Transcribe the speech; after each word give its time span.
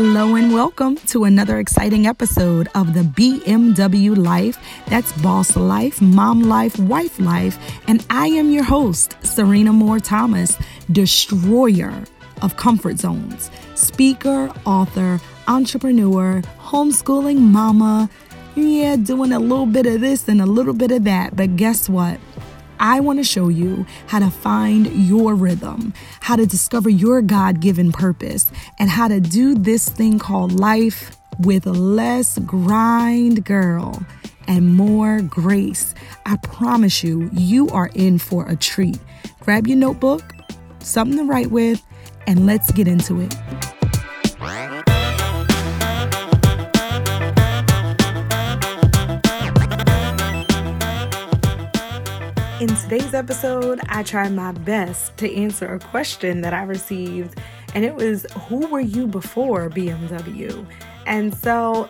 Hello 0.00 0.36
and 0.36 0.54
welcome 0.54 0.94
to 1.08 1.24
another 1.24 1.58
exciting 1.58 2.06
episode 2.06 2.68
of 2.76 2.94
the 2.94 3.00
BMW 3.00 4.16
Life. 4.16 4.56
That's 4.86 5.10
boss 5.20 5.56
life, 5.56 6.00
mom 6.00 6.42
life, 6.42 6.78
wife 6.78 7.18
life. 7.18 7.58
And 7.88 8.06
I 8.08 8.28
am 8.28 8.52
your 8.52 8.62
host, 8.62 9.16
Sirena 9.22 9.74
Moore 9.74 9.98
Thomas, 9.98 10.56
destroyer 10.92 12.04
of 12.42 12.56
comfort 12.56 13.00
zones, 13.00 13.50
speaker, 13.74 14.52
author, 14.64 15.20
entrepreneur, 15.48 16.42
homeschooling 16.60 17.38
mama. 17.38 18.08
Yeah, 18.54 18.94
doing 18.94 19.32
a 19.32 19.40
little 19.40 19.66
bit 19.66 19.86
of 19.86 20.00
this 20.00 20.28
and 20.28 20.40
a 20.40 20.46
little 20.46 20.74
bit 20.74 20.92
of 20.92 21.02
that. 21.04 21.34
But 21.34 21.56
guess 21.56 21.88
what? 21.88 22.20
I 22.80 23.00
want 23.00 23.18
to 23.18 23.24
show 23.24 23.48
you 23.48 23.86
how 24.06 24.18
to 24.20 24.30
find 24.30 24.86
your 24.92 25.34
rhythm, 25.34 25.92
how 26.20 26.36
to 26.36 26.46
discover 26.46 26.88
your 26.88 27.22
God 27.22 27.60
given 27.60 27.92
purpose, 27.92 28.50
and 28.78 28.90
how 28.90 29.08
to 29.08 29.20
do 29.20 29.54
this 29.54 29.88
thing 29.88 30.18
called 30.18 30.52
life 30.58 31.16
with 31.40 31.66
less 31.66 32.38
grind, 32.40 33.44
girl, 33.44 34.02
and 34.46 34.74
more 34.74 35.20
grace. 35.22 35.94
I 36.26 36.36
promise 36.36 37.02
you, 37.02 37.30
you 37.32 37.68
are 37.68 37.90
in 37.94 38.18
for 38.18 38.48
a 38.48 38.56
treat. 38.56 38.98
Grab 39.40 39.66
your 39.66 39.76
notebook, 39.76 40.34
something 40.80 41.18
to 41.18 41.24
write 41.24 41.50
with, 41.50 41.82
and 42.26 42.46
let's 42.46 42.70
get 42.72 42.88
into 42.88 43.20
it. 43.20 43.34
In 52.60 52.66
today's 52.66 53.14
episode, 53.14 53.78
I 53.88 54.02
tried 54.02 54.32
my 54.32 54.50
best 54.50 55.16
to 55.18 55.32
answer 55.32 55.74
a 55.74 55.78
question 55.78 56.40
that 56.40 56.52
I 56.52 56.64
received, 56.64 57.38
and 57.72 57.84
it 57.84 57.94
was 57.94 58.26
Who 58.48 58.66
were 58.66 58.80
you 58.80 59.06
before 59.06 59.70
BMW? 59.70 60.66
And 61.06 61.32
so, 61.32 61.88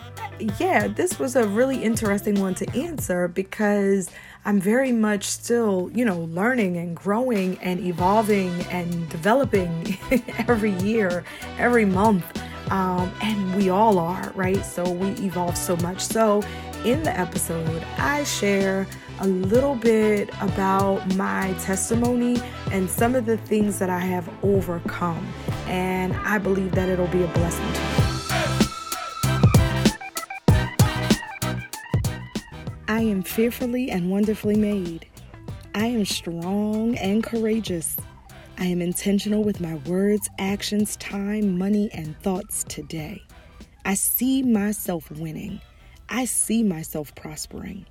yeah, 0.59 0.87
this 0.87 1.17
was 1.17 1.35
a 1.35 1.47
really 1.47 1.81
interesting 1.81 2.39
one 2.39 2.53
to 2.53 2.69
answer 2.79 3.27
because 3.27 4.11
I'm 4.45 4.61
very 4.61 4.91
much 4.91 5.23
still, 5.23 5.89
you 5.91 6.05
know, 6.05 6.19
learning 6.19 6.77
and 6.77 6.95
growing 6.95 7.57
and 7.63 7.79
evolving 7.79 8.53
and 8.65 9.09
developing 9.09 9.97
every 10.47 10.73
year, 10.73 11.23
every 11.57 11.85
month. 11.85 12.43
Um, 12.69 13.11
and 13.23 13.55
we 13.55 13.71
all 13.71 13.97
are, 13.97 14.31
right? 14.35 14.63
So 14.63 14.87
we 14.87 15.07
evolve 15.25 15.57
so 15.57 15.75
much. 15.77 16.01
So, 16.01 16.43
in 16.85 17.01
the 17.01 17.19
episode, 17.19 17.83
I 17.97 18.23
share 18.23 18.85
a 19.19 19.27
little 19.27 19.75
bit 19.75 20.29
about 20.41 21.15
my 21.15 21.53
testimony 21.59 22.37
and 22.71 22.89
some 22.89 23.15
of 23.15 23.25
the 23.25 23.37
things 23.37 23.79
that 23.79 23.89
I 23.89 23.99
have 23.99 24.29
overcome. 24.43 25.27
And 25.67 26.15
I 26.17 26.37
believe 26.37 26.71
that 26.73 26.89
it'll 26.89 27.07
be 27.07 27.23
a 27.23 27.27
blessing 27.27 27.73
to 27.73 27.79
you. 27.81 28.09
I 32.87 33.01
am 33.01 33.23
fearfully 33.23 33.91
and 33.91 34.09
wonderfully 34.09 34.55
made. 34.55 35.05
I 35.75 35.85
am 35.87 36.05
strong 36.05 36.97
and 36.97 37.23
courageous. 37.23 37.97
I 38.57 38.65
am 38.65 38.81
intentional 38.81 39.43
with 39.43 39.61
my 39.61 39.75
words, 39.85 40.29
actions, 40.37 40.97
time, 40.97 41.57
money, 41.57 41.89
and 41.93 42.19
thoughts 42.21 42.65
today. 42.67 43.21
I 43.85 43.93
see 43.93 44.43
myself 44.43 45.09
winning. 45.11 45.61
I 46.09 46.25
see 46.25 46.63
myself 46.63 47.15
prospering. 47.15 47.85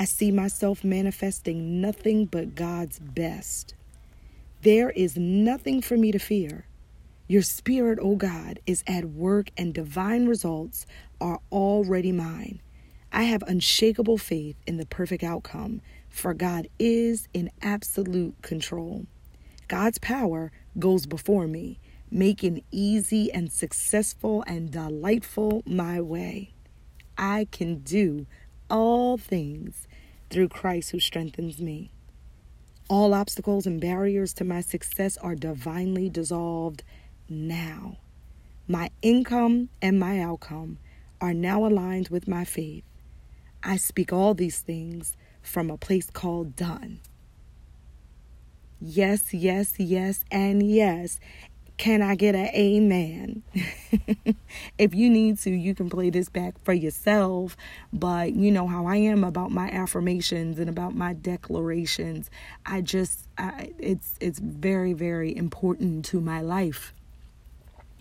I 0.00 0.04
see 0.04 0.30
myself 0.30 0.84
manifesting 0.84 1.80
nothing 1.80 2.26
but 2.26 2.54
God's 2.54 3.00
best. 3.00 3.74
There 4.62 4.90
is 4.90 5.16
nothing 5.16 5.82
for 5.82 5.96
me 5.96 6.12
to 6.12 6.20
fear. 6.20 6.66
Your 7.26 7.42
spirit, 7.42 7.98
O 7.98 8.12
oh 8.12 8.16
God, 8.16 8.60
is 8.64 8.84
at 8.86 9.06
work 9.06 9.50
and 9.56 9.74
divine 9.74 10.26
results 10.26 10.86
are 11.20 11.40
already 11.50 12.12
mine. 12.12 12.62
I 13.12 13.24
have 13.24 13.42
unshakable 13.42 14.18
faith 14.18 14.54
in 14.68 14.76
the 14.76 14.86
perfect 14.86 15.24
outcome, 15.24 15.80
for 16.08 16.32
God 16.32 16.68
is 16.78 17.26
in 17.34 17.50
absolute 17.60 18.40
control. 18.40 19.04
God's 19.66 19.98
power 19.98 20.52
goes 20.78 21.06
before 21.06 21.48
me, 21.48 21.80
making 22.08 22.62
easy 22.70 23.32
and 23.32 23.50
successful 23.50 24.44
and 24.46 24.70
delightful 24.70 25.62
my 25.66 26.00
way. 26.00 26.52
I 27.16 27.48
can 27.50 27.78
do 27.78 28.26
all 28.70 29.18
things 29.18 29.87
through 30.30 30.48
Christ 30.48 30.90
who 30.90 31.00
strengthens 31.00 31.60
me. 31.60 31.90
All 32.88 33.12
obstacles 33.12 33.66
and 33.66 33.80
barriers 33.80 34.32
to 34.34 34.44
my 34.44 34.60
success 34.60 35.16
are 35.18 35.34
divinely 35.34 36.08
dissolved 36.08 36.82
now. 37.28 37.98
My 38.66 38.90
income 39.02 39.68
and 39.82 39.98
my 39.98 40.20
outcome 40.20 40.78
are 41.20 41.34
now 41.34 41.66
aligned 41.66 42.08
with 42.08 42.28
my 42.28 42.44
faith. 42.44 42.84
I 43.62 43.76
speak 43.76 44.12
all 44.12 44.34
these 44.34 44.60
things 44.60 45.16
from 45.42 45.70
a 45.70 45.76
place 45.76 46.10
called 46.10 46.56
done. 46.56 47.00
Yes, 48.80 49.34
yes, 49.34 49.74
yes, 49.78 50.24
and 50.30 50.62
yes. 50.62 51.18
Can 51.78 52.02
I 52.02 52.16
get 52.16 52.34
an 52.34 52.48
amen? 52.54 53.44
if 54.78 54.94
you 54.96 55.08
need 55.08 55.38
to, 55.38 55.50
you 55.50 55.76
can 55.76 55.88
play 55.88 56.10
this 56.10 56.28
back 56.28 56.58
for 56.64 56.72
yourself. 56.72 57.56
But 57.92 58.32
you 58.34 58.50
know 58.50 58.66
how 58.66 58.86
I 58.86 58.96
am 58.96 59.22
about 59.22 59.52
my 59.52 59.70
affirmations 59.70 60.58
and 60.58 60.68
about 60.68 60.96
my 60.96 61.12
declarations. 61.12 62.30
I 62.66 62.80
just, 62.80 63.28
I, 63.38 63.72
it's 63.78 64.16
it's 64.20 64.40
very 64.40 64.92
very 64.92 65.34
important 65.34 66.04
to 66.06 66.20
my 66.20 66.40
life 66.40 66.92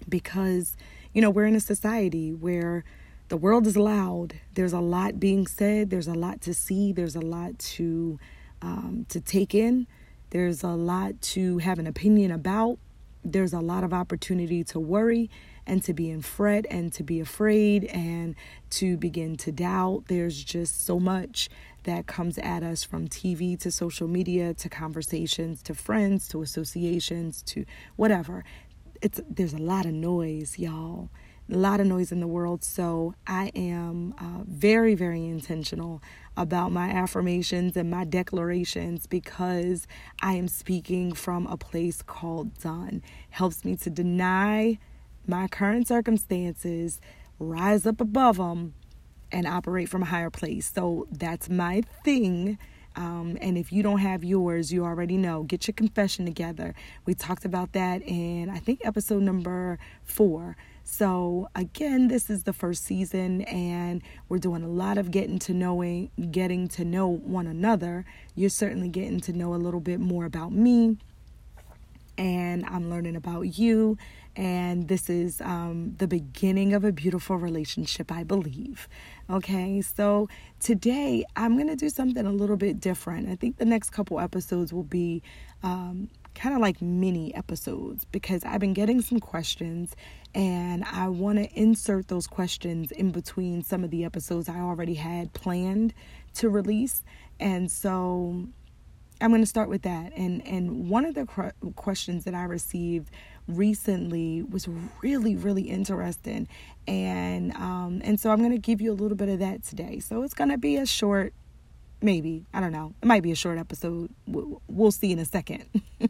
because 0.10 0.76
you 1.14 1.22
know 1.22 1.30
we're 1.30 1.46
in 1.46 1.56
a 1.56 1.60
society 1.60 2.34
where 2.34 2.84
the 3.30 3.38
world 3.38 3.68
is 3.68 3.78
loud. 3.78 4.40
There's 4.56 4.74
a 4.74 4.80
lot 4.80 5.20
being 5.20 5.46
said. 5.46 5.92
There's 5.92 6.08
a 6.08 6.16
lot 6.16 6.42
to 6.42 6.54
see. 6.56 6.94
There's 6.94 7.16
a 7.16 7.22
lot 7.22 7.60
to 7.60 8.18
um, 8.64 9.06
to 9.10 9.22
take 9.22 9.54
in. 9.54 9.86
There's 10.32 10.64
a 10.64 10.70
lot 10.70 11.22
to 11.22 11.60
have 11.60 11.78
an 11.78 11.86
opinion 11.86 12.32
about 12.32 12.80
there's 13.32 13.54
a 13.54 13.60
lot 13.60 13.84
of 13.84 13.94
opportunity 13.94 14.64
to 14.64 14.80
worry 14.80 15.30
and 15.66 15.84
to 15.84 15.94
be 15.94 16.10
in 16.10 16.22
fret 16.22 16.66
and 16.70 16.94
to 16.94 17.04
be 17.04 17.20
afraid 17.20 17.84
and 17.86 18.36
to 18.70 18.98
begin 18.98 19.36
to 19.36 19.52
doubt. 19.52 20.06
There's 20.08 20.42
just 20.44 20.86
so 20.86 21.00
much 21.00 21.50
that 21.84 22.08
comes 22.08 22.38
at 22.38 22.64
us 22.64 22.84
from 22.84 23.08
TV 23.08 23.60
to 23.60 23.72
social 23.72 24.08
media 24.08 24.54
to 24.56 24.70
conversations 24.70 25.62
to 25.64 25.76
friends 25.76 26.28
to 26.30 26.42
associations 26.42 27.44
to 27.44 27.66
whatever. 27.98 28.44
It's 29.02 29.20
there's 29.30 29.54
a 29.54 29.58
lot 29.58 29.86
of 29.86 29.94
noise, 29.94 30.58
y'all 30.58 31.10
a 31.52 31.58
lot 31.58 31.80
of 31.80 31.88
noise 31.88 32.12
in 32.12 32.20
the 32.20 32.28
world. 32.28 32.64
So 32.64 33.14
I 33.26 33.52
am 33.56 34.14
uh, 34.20 34.44
very, 34.46 34.96
very 34.96 35.26
intentional 35.26 36.02
about 36.36 36.72
my 36.72 36.90
affirmations 36.90 37.76
and 37.76 37.90
my 37.90 38.04
declarations 38.04 39.08
because 39.08 39.88
I 40.22 40.34
am 40.34 40.48
speaking 40.48 41.14
from 41.14 41.48
a 41.48 41.58
place 41.58 42.02
called 42.02 42.60
done. 42.60 43.02
Helps 43.30 43.64
me 43.66 43.76
to 43.78 43.90
deny 43.90 44.78
my 45.26 45.48
current 45.48 45.88
circumstances, 45.88 47.02
rise 47.40 47.86
up 47.86 48.02
above 48.02 48.38
them, 48.38 48.74
and 49.32 49.46
operate 49.48 49.90
from 49.90 50.04
a 50.04 50.06
higher 50.06 50.30
place. 50.30 50.72
So 50.74 51.08
that's 51.12 51.50
my 51.50 51.82
thing. 52.04 52.58
Um, 52.96 53.38
and 53.42 53.58
if 53.58 53.72
you 53.72 53.84
don't 53.84 54.00
have 54.00 54.24
yours, 54.24 54.74
you 54.74 54.84
already 54.84 55.18
know. 55.18 55.44
Get 55.44 55.68
your 55.68 55.74
confession 55.74 56.26
together. 56.26 56.74
We 57.06 57.14
talked 57.14 57.46
about 57.46 57.74
that 57.74 58.02
in, 58.02 58.50
I 58.50 58.58
think, 58.58 58.82
episode 58.84 59.22
number 59.22 59.78
four. 60.04 60.58
So, 60.90 61.50
again, 61.54 62.08
this 62.08 62.30
is 62.30 62.44
the 62.44 62.54
first 62.54 62.86
season, 62.86 63.42
and 63.42 64.02
we're 64.30 64.38
doing 64.38 64.64
a 64.64 64.70
lot 64.70 64.98
of 64.98 65.12
getting 65.12 65.38
to 65.40 65.54
knowing, 65.54 66.10
getting 66.32 66.70
to 66.70 66.86
know 66.86 67.10
one 67.10 67.46
another. 67.46 68.06
You're 68.36 68.50
certainly 68.50 68.88
getting 68.88 69.20
to 69.20 69.34
know 69.34 69.54
a 69.54 69.58
little 69.58 69.82
bit 69.82 70.00
more 70.00 70.24
about 70.24 70.54
me, 70.54 70.96
and 72.18 72.66
I'm 72.66 72.90
learning 72.90 73.18
about 73.18 73.60
you. 73.60 73.98
And 74.38 74.88
this 74.88 75.10
is 75.10 75.42
um, 75.42 75.96
the 75.98 76.08
beginning 76.08 76.74
of 76.74 76.86
a 76.86 76.94
beautiful 76.94 77.36
relationship, 77.36 78.10
I 78.10 78.24
believe. 78.24 78.88
Okay, 79.30 79.82
so 79.82 80.30
today 80.62 81.26
I'm 81.36 81.58
to 81.68 81.76
do 81.76 81.90
something 81.90 82.26
a 82.26 82.32
little 82.32 82.56
bit 82.56 82.80
different. 82.80 83.28
I 83.28 83.36
think 83.36 83.58
the 83.58 83.66
next 83.66 83.90
couple 83.90 84.22
episodes 84.22 84.72
will 84.72 84.84
be 84.84 85.22
um, 85.64 86.10
kind 86.38 86.54
of 86.56 86.62
like 86.62 86.82
mini 86.82 87.34
episodes 87.36 88.06
because 88.06 88.44
I've 88.46 88.60
been 88.60 88.74
getting 88.74 89.02
some 89.02 89.20
questions 89.20 89.96
and 90.36 90.84
I 90.84 91.08
want 91.08 91.40
to 91.40 91.52
insert 91.60 92.08
those 92.08 92.28
questions 92.28 92.92
in 92.92 93.12
between 93.12 93.64
some 93.64 93.84
of 93.84 93.90
the 93.90 94.06
episodes 94.06 94.48
I 94.48 94.60
already 94.60 94.94
had 94.94 95.34
planned 95.34 95.94
to 96.36 96.50
release. 96.50 97.04
And 97.40 97.72
so 97.72 98.46
I'm 99.20 99.32
going 99.32 99.42
to 99.42 99.48
start 99.48 99.68
with 99.68 99.82
that. 99.82 100.14
And 100.16 100.46
and 100.46 100.90
one 100.90 101.06
of 101.06 101.16
the 101.16 101.26
questions 101.76 102.24
that 102.26 102.36
I 102.36 102.44
received 102.44 103.10
recently 103.48 104.44
was 104.44 104.68
really 105.02 105.36
really 105.36 105.64
interesting, 105.64 106.48
and 106.88 107.54
um 107.56 108.02
and 108.04 108.20
so 108.20 108.30
I'm 108.30 108.40
going 108.40 108.52
to 108.52 108.58
give 108.58 108.80
you 108.80 108.92
a 108.92 108.94
little 108.94 109.18
bit 109.18 109.30
of 109.30 109.40
that 109.40 109.64
today. 109.64 110.00
So 110.00 110.22
it's 110.22 110.36
going 110.36 110.52
to 110.52 110.58
be 110.58 110.76
a 110.78 110.86
short 110.86 111.34
maybe 112.02 112.46
i 112.54 112.60
don't 112.60 112.72
know 112.72 112.94
it 113.02 113.06
might 113.06 113.24
be 113.24 113.32
a 113.32 113.36
short 113.36 113.58
episode 113.58 114.10
we'll 114.28 114.92
see 114.92 115.12
in 115.12 115.20
a 115.20 115.26
second 115.26 115.66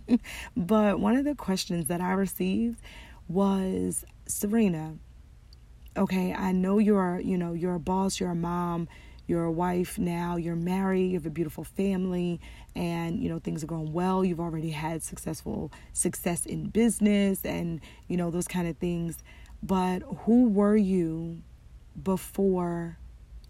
but 0.57 0.99
one 0.99 1.15
of 1.15 1.23
the 1.23 1.35
questions 1.35 1.87
that 1.87 2.01
i 2.01 2.11
received 2.11 2.79
was 3.27 4.05
sirena 4.27 4.97
okay, 5.97 6.33
I 6.33 6.51
know 6.51 6.77
you're, 6.77 7.19
you 7.19 7.37
know, 7.37 7.53
you're 7.53 7.75
a 7.75 7.79
boss, 7.79 8.19
you're 8.19 8.31
a 8.31 8.35
mom, 8.35 8.87
you're 9.25 9.43
a 9.43 9.51
wife 9.51 9.97
now, 9.97 10.37
you're 10.37 10.55
married, 10.55 11.07
you 11.07 11.13
have 11.15 11.25
a 11.25 11.31
beautiful 11.31 11.63
family, 11.63 12.39
and 12.75 13.21
you 13.21 13.27
know 13.27 13.39
things 13.39 13.63
are 13.63 13.67
going 13.67 13.91
well. 13.91 14.23
You've 14.23 14.39
already 14.39 14.69
had 14.69 15.03
successful 15.03 15.71
success 15.93 16.45
in 16.45 16.69
business 16.69 17.43
and 17.43 17.81
you 18.07 18.15
know 18.15 18.31
those 18.31 18.47
kind 18.47 18.67
of 18.67 18.77
things. 18.77 19.17
But 19.61 20.03
who 20.25 20.47
were 20.47 20.77
you 20.77 21.41
before 22.01 22.97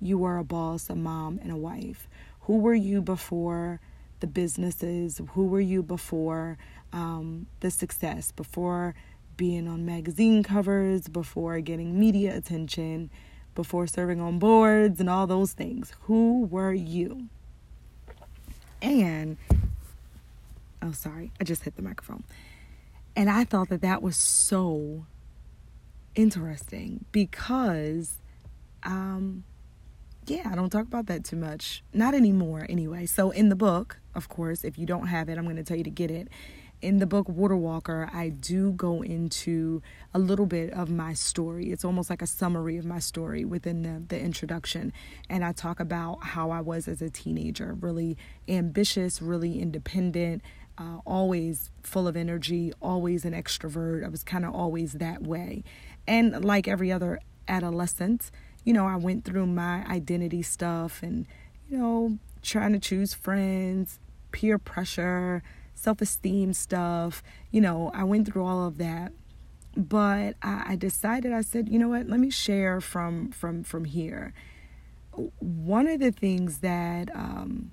you 0.01 0.17
were 0.17 0.37
a 0.37 0.43
boss, 0.43 0.89
a 0.89 0.95
mom, 0.95 1.39
and 1.43 1.51
a 1.51 1.57
wife? 1.57 2.07
Who 2.47 2.59
were 2.59 2.73
you 2.73 3.01
before 3.01 3.81
the 4.21 4.27
businesses? 4.27 5.21
Who 5.33 5.47
were 5.47 5.59
you 5.59 5.83
before 5.83 6.57
um, 6.93 7.47
the 7.59 7.69
success? 7.69 8.31
Before 8.31 8.95
being 9.35 9.67
on 9.67 9.85
magazine 9.85 10.43
covers, 10.43 11.09
before 11.09 11.59
getting 11.59 11.99
media 11.99 12.37
attention, 12.37 13.09
before 13.53 13.85
serving 13.85 14.21
on 14.21 14.39
boards, 14.39 15.01
and 15.01 15.09
all 15.09 15.27
those 15.27 15.51
things? 15.51 15.91
Who 16.03 16.45
were 16.45 16.71
you? 16.71 17.27
And, 18.81 19.35
oh, 20.81 20.93
sorry, 20.93 21.33
I 21.41 21.43
just 21.43 21.63
hit 21.63 21.75
the 21.75 21.81
microphone. 21.81 22.23
And 23.13 23.29
I 23.29 23.43
thought 23.43 23.67
that 23.67 23.81
that 23.81 24.01
was 24.01 24.15
so 24.15 25.05
interesting 26.15 27.03
because 27.11 28.13
um, 28.83 29.43
yeah, 30.29 30.49
I 30.51 30.55
don't 30.55 30.69
talk 30.69 30.83
about 30.83 31.07
that 31.07 31.23
too 31.23 31.35
much. 31.35 31.83
Not 31.93 32.13
anymore, 32.13 32.65
anyway. 32.69 33.05
So, 33.05 33.31
in 33.31 33.49
the 33.49 33.55
book, 33.55 33.99
of 34.13 34.29
course, 34.29 34.63
if 34.63 34.77
you 34.77 34.85
don't 34.85 35.07
have 35.07 35.29
it, 35.29 35.37
I'm 35.37 35.45
going 35.45 35.55
to 35.55 35.63
tell 35.63 35.77
you 35.77 35.83
to 35.83 35.89
get 35.89 36.11
it. 36.11 36.27
In 36.79 36.99
the 36.99 37.07
book 37.07 37.27
Water 37.27 37.55
Walker, 37.55 38.07
I 38.13 38.29
do 38.29 38.71
go 38.71 39.01
into 39.01 39.81
a 40.13 40.19
little 40.19 40.45
bit 40.45 40.71
of 40.73 40.91
my 40.91 41.13
story. 41.13 41.71
It's 41.71 41.83
almost 41.83 42.09
like 42.09 42.21
a 42.21 42.27
summary 42.27 42.77
of 42.77 42.85
my 42.85 42.99
story 42.99 43.45
within 43.45 43.81
the, 43.81 44.03
the 44.07 44.21
introduction. 44.21 44.93
And 45.27 45.43
I 45.43 45.53
talk 45.53 45.79
about 45.79 46.23
how 46.23 46.51
I 46.51 46.61
was 46.61 46.87
as 46.87 47.01
a 47.01 47.09
teenager 47.09 47.75
really 47.79 48.15
ambitious, 48.47 49.23
really 49.23 49.59
independent, 49.59 50.43
uh, 50.77 50.99
always 51.03 51.71
full 51.81 52.07
of 52.07 52.15
energy, 52.15 52.73
always 52.79 53.25
an 53.25 53.33
extrovert. 53.33 54.05
I 54.05 54.09
was 54.09 54.23
kind 54.23 54.45
of 54.45 54.53
always 54.53 54.93
that 54.93 55.23
way. 55.23 55.63
And 56.05 56.45
like 56.45 56.67
every 56.67 56.91
other 56.91 57.19
adolescent, 57.47 58.29
you 58.67 58.73
know, 58.73 58.85
I 58.85 58.97
went 58.97 59.23
through 59.23 59.45
my 59.45 59.85
identity 59.85 60.41
stuff 60.41 61.01
and, 61.01 61.25
you 61.69 61.77
know, 61.77 62.17
trying 62.41 62.73
to 62.73 62.79
choose 62.79 63.13
friends, 63.13 63.97
peer 64.33 64.57
pressure, 64.57 65.41
self 65.73 66.01
esteem 66.01 66.51
stuff. 66.51 67.23
You 67.49 67.61
know, 67.61 67.91
I 67.93 68.03
went 68.03 68.27
through 68.27 68.43
all 68.43 68.67
of 68.67 68.77
that. 68.79 69.13
But 69.77 70.35
I, 70.41 70.63
I 70.71 70.75
decided, 70.75 71.31
I 71.31 71.41
said, 71.41 71.69
you 71.69 71.79
know 71.79 71.87
what, 71.87 72.09
let 72.09 72.19
me 72.19 72.29
share 72.29 72.81
from 72.81 73.31
from 73.31 73.63
from 73.63 73.85
here. 73.85 74.33
One 75.39 75.87
of 75.87 76.01
the 76.01 76.11
things 76.11 76.57
that 76.57 77.09
um, 77.15 77.71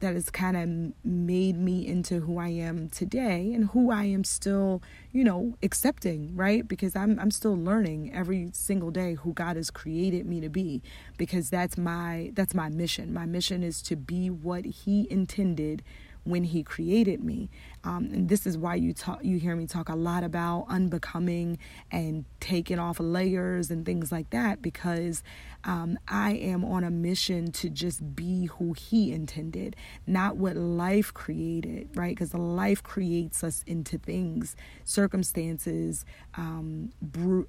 that 0.00 0.14
has 0.14 0.30
kind 0.30 0.56
of 0.56 1.04
made 1.04 1.56
me 1.56 1.86
into 1.86 2.20
who 2.20 2.38
I 2.38 2.48
am 2.48 2.88
today 2.88 3.52
and 3.54 3.68
who 3.70 3.90
I 3.90 4.04
am 4.04 4.24
still, 4.24 4.82
you 5.12 5.24
know, 5.24 5.56
accepting, 5.62 6.34
right? 6.36 6.66
Because 6.66 6.94
I'm 6.96 7.18
I'm 7.18 7.30
still 7.30 7.56
learning 7.56 8.12
every 8.14 8.50
single 8.52 8.90
day 8.90 9.14
who 9.14 9.32
God 9.32 9.56
has 9.56 9.70
created 9.70 10.26
me 10.26 10.40
to 10.40 10.48
be 10.48 10.82
because 11.16 11.50
that's 11.50 11.78
my 11.78 12.32
that's 12.34 12.54
my 12.54 12.68
mission. 12.68 13.14
My 13.14 13.26
mission 13.26 13.62
is 13.62 13.80
to 13.82 13.96
be 13.96 14.30
what 14.30 14.64
he 14.64 15.06
intended 15.10 15.82
when 16.24 16.44
he 16.44 16.62
created 16.62 17.22
me. 17.22 17.50
Um, 17.84 18.08
and 18.12 18.28
this 18.28 18.46
is 18.46 18.56
why 18.56 18.76
you 18.76 18.94
talk, 18.94 19.22
you 19.22 19.38
hear 19.38 19.54
me 19.54 19.66
talk 19.66 19.88
a 19.90 19.94
lot 19.94 20.24
about 20.24 20.66
unbecoming 20.68 21.58
and 21.90 22.24
taking 22.40 22.78
off 22.78 22.98
layers 22.98 23.70
and 23.70 23.84
things 23.84 24.10
like 24.10 24.30
that 24.30 24.62
because 24.62 25.22
um, 25.64 25.98
I 26.08 26.32
am 26.32 26.64
on 26.64 26.82
a 26.84 26.90
mission 26.90 27.52
to 27.52 27.68
just 27.70 28.16
be 28.16 28.46
who 28.46 28.72
he 28.72 29.12
intended, 29.12 29.76
not 30.06 30.36
what 30.36 30.56
life 30.56 31.12
created, 31.12 31.90
right? 31.94 32.14
Because 32.14 32.34
life 32.34 32.82
creates 32.82 33.44
us 33.44 33.62
into 33.66 33.98
things, 33.98 34.56
circumstances 34.84 36.04
um, 36.36 36.90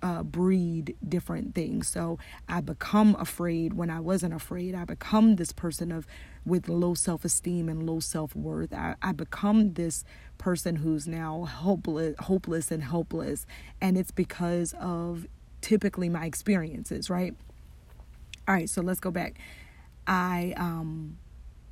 uh, 0.01 0.23
breed 0.23 0.95
different 1.07 1.55
things. 1.55 1.87
So 1.87 2.19
I 2.47 2.61
become 2.61 3.15
afraid 3.19 3.73
when 3.73 3.89
I 3.89 3.99
wasn't 3.99 4.33
afraid. 4.33 4.75
I 4.75 4.85
become 4.85 5.35
this 5.35 5.51
person 5.51 5.91
of 5.91 6.07
with 6.45 6.69
low 6.69 6.93
self 6.93 7.25
esteem 7.25 7.67
and 7.69 7.85
low 7.85 7.99
self 7.99 8.35
worth. 8.35 8.73
I, 8.73 8.95
I 9.01 9.11
become 9.11 9.73
this 9.73 10.03
person 10.37 10.77
who's 10.77 11.07
now 11.07 11.45
hopeless, 11.45 12.15
hopeless 12.19 12.71
and 12.71 12.83
helpless, 12.83 13.45
and 13.81 13.97
it's 13.97 14.11
because 14.11 14.73
of 14.79 15.27
typically 15.61 16.09
my 16.09 16.25
experiences, 16.25 17.09
right? 17.09 17.35
All 18.47 18.53
right, 18.53 18.69
so 18.69 18.81
let's 18.81 18.99
go 18.99 19.11
back. 19.11 19.39
I 20.07 20.53
um 20.57 21.17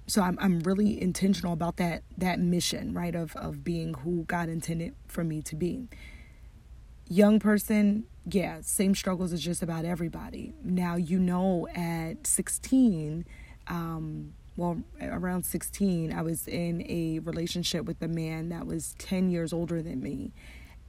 so 0.08 0.22
I'm 0.22 0.38
I'm 0.42 0.60
really 0.62 1.02
intentional 1.02 1.54
about 1.54 1.78
that 1.78 2.04
that 2.18 2.40
mission, 2.40 2.94
right, 2.94 3.16
of 3.16 3.36
of 3.36 3.64
being 3.64 3.94
who 3.94 4.24
God 4.24 4.50
intended 4.50 4.96
for 5.08 5.24
me 5.24 5.42
to 5.44 5.56
be. 5.56 5.88
Young 7.08 7.40
person, 7.40 8.06
yeah, 8.26 8.60
same 8.62 8.96
struggles 8.96 9.34
as 9.34 9.42
just 9.42 9.62
about 9.62 9.86
everybody. 9.86 10.54
Now 10.64 10.96
you 10.96 11.20
know 11.20 11.68
at 11.76 12.26
16 12.26 13.26
um 13.68 14.34
well, 14.56 14.84
around 15.02 15.46
16, 15.46 16.14
I 16.14 16.22
was 16.22 16.48
in 16.48 16.86
a 16.90 17.20
relationship 17.20 17.86
with 17.86 18.02
a 18.02 18.08
man 18.08 18.50
that 18.50 18.68
was 18.68 18.96
10 19.00 19.30
years 19.30 19.52
older 19.52 19.82
than 19.82 20.02
me. 20.02 20.32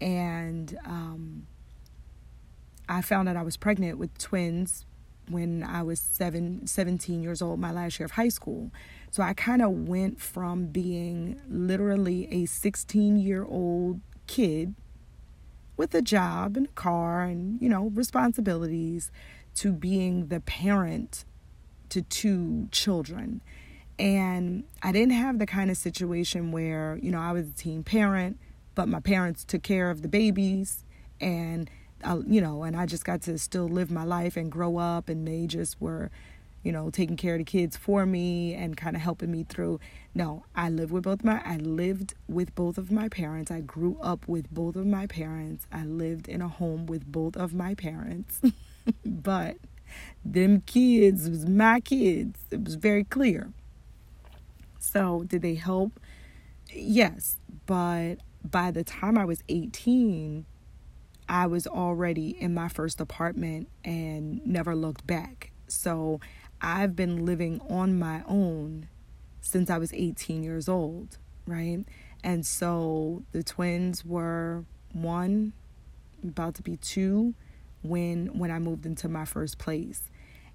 And 0.01 0.79
um, 0.85 1.47
I 2.89 3.01
found 3.01 3.29
out 3.29 3.37
I 3.37 3.43
was 3.43 3.57
pregnant 3.57 3.99
with 3.99 4.17
twins 4.19 4.85
when 5.29 5.63
I 5.63 5.83
was 5.83 5.99
seven, 5.99 6.67
17 6.67 7.23
years 7.23 7.41
old, 7.41 7.59
my 7.59 7.73
last 7.73 7.99
year 7.99 8.05
of 8.05 8.13
high 8.13 8.29
school. 8.29 8.71
So 9.11 9.23
I 9.23 9.33
kind 9.33 9.63
of 9.63 9.71
went 9.89 10.21
from 10.21 10.67
being 10.67 11.41
literally 11.49 12.29
a 12.31 12.47
16 12.47 13.17
year 13.17 13.45
old 13.45 14.01
kid 14.27 14.75
with 15.77 15.95
a 15.95 16.03
job 16.03 16.57
and 16.57 16.67
a 16.67 16.73
car 16.73 17.23
and, 17.23 17.61
you 17.63 17.69
know, 17.69 17.91
responsibilities 17.95 19.11
to 19.57 19.73
being 19.73 20.27
the 20.27 20.41
parent 20.41 21.25
to 21.95 22.03
two 22.03 22.69
children. 22.73 23.41
And 24.01 24.65
I 24.83 24.91
didn't 24.91 25.13
have 25.13 25.39
the 25.39 25.47
kind 25.47 25.71
of 25.71 25.77
situation 25.77 26.51
where, 26.51 26.99
you 27.01 27.13
know, 27.13 27.21
I 27.21 27.31
was 27.31 27.49
a 27.49 27.53
teen 27.53 27.85
parent, 27.85 28.39
but 28.75 28.89
my 28.89 28.99
parents 28.99 29.45
took 29.45 29.63
care 29.63 29.91
of 29.91 30.03
the 30.03 30.09
babies 30.09 30.85
and, 31.21 31.71
uh, 32.03 32.19
you 32.27 32.41
know, 32.41 32.65
and 32.65 32.77
I 32.77 32.87
just 32.87 33.05
got 33.05 33.23
to 33.23 33.39
still 33.39 33.69
live 33.69 33.93
my 33.93 34.03
life 34.03 34.37
and 34.37 34.51
grow 34.51 34.79
up 34.79 35.09
and 35.09 35.27
they 35.27 35.47
just 35.47 35.81
were, 35.81 36.11
you 36.65 36.73
know, 36.73 36.91
taking 36.91 37.17
care 37.17 37.35
of 37.35 37.39
the 37.39 37.45
kids 37.45 37.77
for 37.77 38.05
me 38.05 38.55
and 38.55 38.77
kind 38.77 38.97
of 38.97 39.03
helping 39.03 39.31
me 39.31 39.45
through. 39.45 39.79
No, 40.13 40.45
I 40.57 40.71
lived 40.71 40.91
with 40.91 41.05
both 41.05 41.23
my 41.23 41.41
I 41.45 41.59
lived 41.59 42.15
with 42.27 42.53
both 42.57 42.77
of 42.77 42.91
my 42.91 43.09
parents. 43.09 43.53
I 43.53 43.61
grew 43.61 43.97
up 44.03 44.27
with 44.27 44.51
both 44.53 44.75
of 44.75 44.87
my 44.87 45.07
parents. 45.07 45.69
I 45.71 45.85
lived 45.85 46.27
in 46.27 46.43
a 46.43 46.49
home 46.49 46.87
with 46.87 47.07
both 47.07 47.37
of 47.37 47.55
my 47.55 47.77
parents. 47.77 48.41
but 49.07 49.57
them 50.25 50.63
kids 50.63 51.29
was 51.29 51.47
my 51.47 51.81
kids. 51.81 52.41
It 52.51 52.65
was 52.65 52.75
very 52.75 53.05
clear. 53.05 53.53
So, 54.79 55.25
did 55.27 55.43
they 55.43 55.55
help? 55.55 55.99
Yes, 56.71 57.39
but 57.67 58.17
by 58.45 58.71
the 58.71 58.85
time 58.85 59.17
I 59.17 59.25
was 59.25 59.43
18, 59.49 60.45
I 61.29 61.47
was 61.47 61.67
already 61.67 62.31
in 62.31 62.53
my 62.53 62.69
first 62.69 63.01
apartment 63.01 63.69
and 63.85 64.45
never 64.47 64.75
looked 64.75 65.07
back. 65.07 65.53
So, 65.69 66.21
I've 66.61 66.97
been 66.97 67.25
living 67.25 67.61
on 67.69 67.99
my 67.99 68.23
own 68.27 68.89
since 69.41 69.69
I 69.69 69.79
was 69.79 69.93
18 69.93 70.43
years 70.43 70.69
old, 70.69 71.19
right? 71.47 71.85
And 72.23 72.47
so 72.47 73.23
the 73.33 73.43
twins 73.43 74.05
were 74.05 74.65
one, 74.93 75.53
about 76.23 76.55
to 76.55 76.63
be 76.63 76.79
two 76.79 77.35
when 77.85 78.39
when 78.39 78.51
I 78.51 78.59
moved 78.59 78.87
into 78.87 79.09
my 79.09 79.25
first 79.25 79.59
place. 79.59 80.11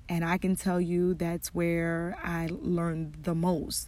And 0.09 0.25
I 0.25 0.39
can 0.39 0.55
tell 0.55 0.81
you 0.81 1.13
that's 1.13 1.53
where 1.53 2.17
I 2.23 2.49
learned 2.51 3.19
the 3.21 3.35
most. 3.35 3.87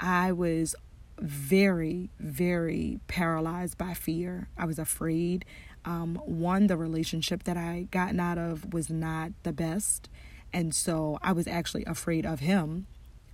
I 0.00 0.32
was 0.32 0.74
very, 1.20 2.10
very 2.18 2.98
paralyzed 3.06 3.78
by 3.78 3.94
fear. 3.94 4.48
I 4.58 4.64
was 4.66 4.78
afraid. 4.78 5.44
Um, 5.84 6.16
one, 6.24 6.66
the 6.66 6.76
relationship 6.76 7.44
that 7.44 7.56
I 7.56 7.86
gotten 7.90 8.18
out 8.18 8.36
of 8.36 8.72
was 8.72 8.90
not 8.90 9.30
the 9.44 9.52
best. 9.52 10.08
And 10.52 10.74
so 10.74 11.18
I 11.22 11.32
was 11.32 11.46
actually 11.46 11.84
afraid 11.84 12.26
of 12.26 12.40
him. 12.40 12.86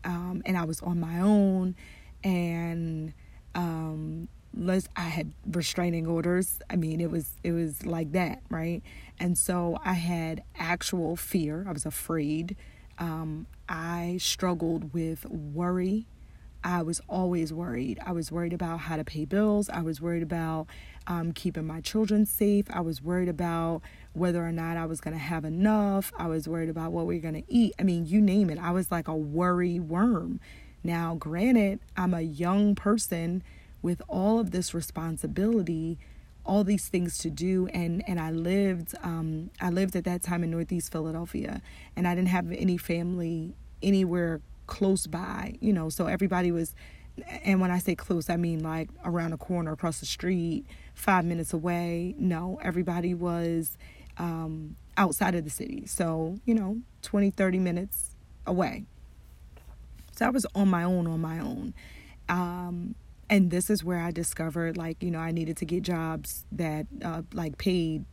Um, 0.04 0.42
and 0.44 0.58
I 0.58 0.64
was 0.64 0.82
on 0.82 1.00
my 1.00 1.20
own. 1.20 1.74
And 2.22 3.14
um, 3.54 4.28
let's 4.66 4.88
I 4.96 5.02
had 5.02 5.32
restraining 5.46 6.06
orders. 6.06 6.60
I 6.68 6.76
mean, 6.76 7.00
it 7.00 7.10
was 7.10 7.32
it 7.42 7.52
was 7.52 7.86
like 7.86 8.12
that, 8.12 8.42
right? 8.50 8.82
And 9.18 9.38
so 9.38 9.78
I 9.84 9.94
had 9.94 10.42
actual 10.58 11.16
fear. 11.16 11.64
I 11.68 11.72
was 11.72 11.86
afraid. 11.86 12.56
Um, 12.98 13.46
I 13.68 14.18
struggled 14.20 14.92
with 14.92 15.24
worry. 15.26 16.06
I 16.64 16.82
was 16.82 17.00
always 17.08 17.52
worried. 17.52 18.00
I 18.04 18.12
was 18.12 18.32
worried 18.32 18.52
about 18.52 18.80
how 18.80 18.96
to 18.96 19.04
pay 19.04 19.24
bills. 19.24 19.68
I 19.68 19.82
was 19.82 20.00
worried 20.00 20.22
about 20.22 20.66
um, 21.06 21.32
keeping 21.32 21.64
my 21.64 21.80
children 21.80 22.26
safe. 22.26 22.66
I 22.70 22.80
was 22.80 23.00
worried 23.00 23.28
about 23.28 23.82
whether 24.14 24.44
or 24.44 24.50
not 24.50 24.76
I 24.76 24.86
was 24.86 25.00
going 25.00 25.14
to 25.14 25.22
have 25.22 25.44
enough. 25.44 26.12
I 26.18 26.26
was 26.26 26.48
worried 26.48 26.68
about 26.68 26.90
what 26.90 27.06
we 27.06 27.18
are 27.18 27.20
going 27.20 27.40
to 27.40 27.44
eat. 27.52 27.74
I 27.78 27.84
mean, 27.84 28.06
you 28.06 28.20
name 28.20 28.50
it. 28.50 28.58
I 28.58 28.72
was 28.72 28.90
like 28.90 29.06
a 29.06 29.14
worry 29.14 29.78
worm. 29.78 30.40
Now, 30.82 31.14
granted, 31.14 31.80
I'm 31.96 32.14
a 32.14 32.22
young 32.22 32.74
person 32.74 33.44
with 33.82 34.02
all 34.08 34.38
of 34.38 34.50
this 34.50 34.74
responsibility, 34.74 35.98
all 36.44 36.64
these 36.64 36.88
things 36.88 37.18
to 37.18 37.30
do, 37.30 37.68
and 37.68 38.02
and 38.08 38.20
I 38.20 38.30
lived 38.30 38.94
um, 39.02 39.50
I 39.60 39.70
lived 39.70 39.96
at 39.96 40.04
that 40.04 40.22
time 40.22 40.44
in 40.44 40.50
Northeast 40.50 40.92
Philadelphia, 40.92 41.60
and 41.96 42.06
I 42.06 42.14
didn't 42.14 42.28
have 42.28 42.50
any 42.52 42.76
family 42.76 43.54
anywhere 43.82 44.40
close 44.66 45.06
by, 45.06 45.54
you 45.60 45.72
know. 45.72 45.88
So 45.88 46.06
everybody 46.06 46.50
was, 46.50 46.74
and 47.42 47.60
when 47.60 47.70
I 47.70 47.78
say 47.78 47.94
close, 47.94 48.28
I 48.30 48.36
mean 48.36 48.62
like 48.62 48.88
around 49.04 49.30
the 49.30 49.36
corner, 49.36 49.72
across 49.72 50.00
the 50.00 50.06
street, 50.06 50.66
five 50.94 51.24
minutes 51.24 51.52
away. 51.52 52.14
No, 52.18 52.58
everybody 52.62 53.14
was 53.14 53.76
um, 54.18 54.76
outside 54.96 55.34
of 55.34 55.44
the 55.44 55.50
city. 55.50 55.86
So, 55.86 56.38
you 56.44 56.54
know, 56.54 56.78
20, 57.02 57.30
30 57.30 57.58
minutes 57.58 58.16
away. 58.46 58.84
So 60.12 60.26
I 60.26 60.30
was 60.30 60.46
on 60.54 60.68
my 60.68 60.82
own, 60.82 61.06
on 61.06 61.20
my 61.20 61.38
own. 61.38 61.74
Um, 62.28 62.94
and 63.28 63.50
this 63.50 63.70
is 63.70 63.82
where 63.82 64.00
I 64.00 64.10
discovered, 64.10 64.76
like, 64.76 65.02
you 65.02 65.10
know, 65.10 65.18
I 65.18 65.32
needed 65.32 65.56
to 65.58 65.64
get 65.64 65.82
jobs 65.82 66.44
that, 66.52 66.86
uh, 67.04 67.22
like, 67.32 67.58
paid 67.58 68.04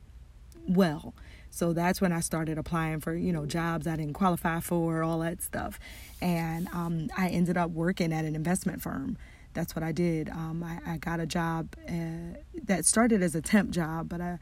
well. 0.68 1.14
So 1.50 1.72
that's 1.72 2.02
when 2.02 2.12
I 2.12 2.20
started 2.20 2.58
applying 2.58 3.00
for, 3.00 3.14
you 3.14 3.32
know, 3.32 3.46
jobs 3.46 3.86
I 3.86 3.96
didn't 3.96 4.14
qualify 4.14 4.60
for, 4.60 5.04
all 5.04 5.20
that 5.20 5.42
stuff. 5.42 5.80
And 6.20 6.68
um, 6.70 7.10
I 7.16 7.28
ended 7.30 7.58
up 7.58 7.70
working 7.70 8.12
at 8.12 8.26
an 8.26 8.36
investment 8.36 8.82
firm. 8.82 9.18
That's 9.54 9.76
what 9.76 9.84
I 9.84 9.92
did. 9.92 10.30
Um, 10.30 10.64
I, 10.64 10.94
I, 10.94 10.98
got 10.98 11.20
a 11.20 11.28
job 11.28 11.76
uh, 11.88 12.40
that 12.64 12.86
started 12.86 13.22
as 13.22 13.36
a 13.36 13.42
temp 13.42 13.70
job, 13.70 14.10
but 14.10 14.20
I 14.20 14.40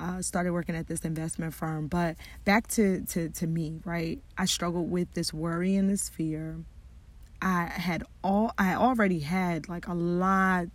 uh, 0.00 0.22
started 0.22 0.52
working 0.52 0.74
at 0.74 0.86
this 0.86 1.00
investment 1.00 1.52
firm. 1.52 1.86
But 1.86 2.16
back 2.46 2.68
to, 2.68 3.02
to, 3.06 3.28
to 3.28 3.46
me, 3.46 3.80
right? 3.84 4.22
I 4.38 4.46
struggled 4.46 4.90
with 4.90 5.12
this 5.12 5.34
worry 5.34 5.76
and 5.76 5.90
this 5.90 6.08
fear. 6.08 6.60
I 7.42 7.66
had 7.66 8.04
all 8.22 8.52
I 8.58 8.74
already 8.74 9.20
had 9.20 9.68
like 9.68 9.86
a 9.86 9.94
lot 9.94 10.66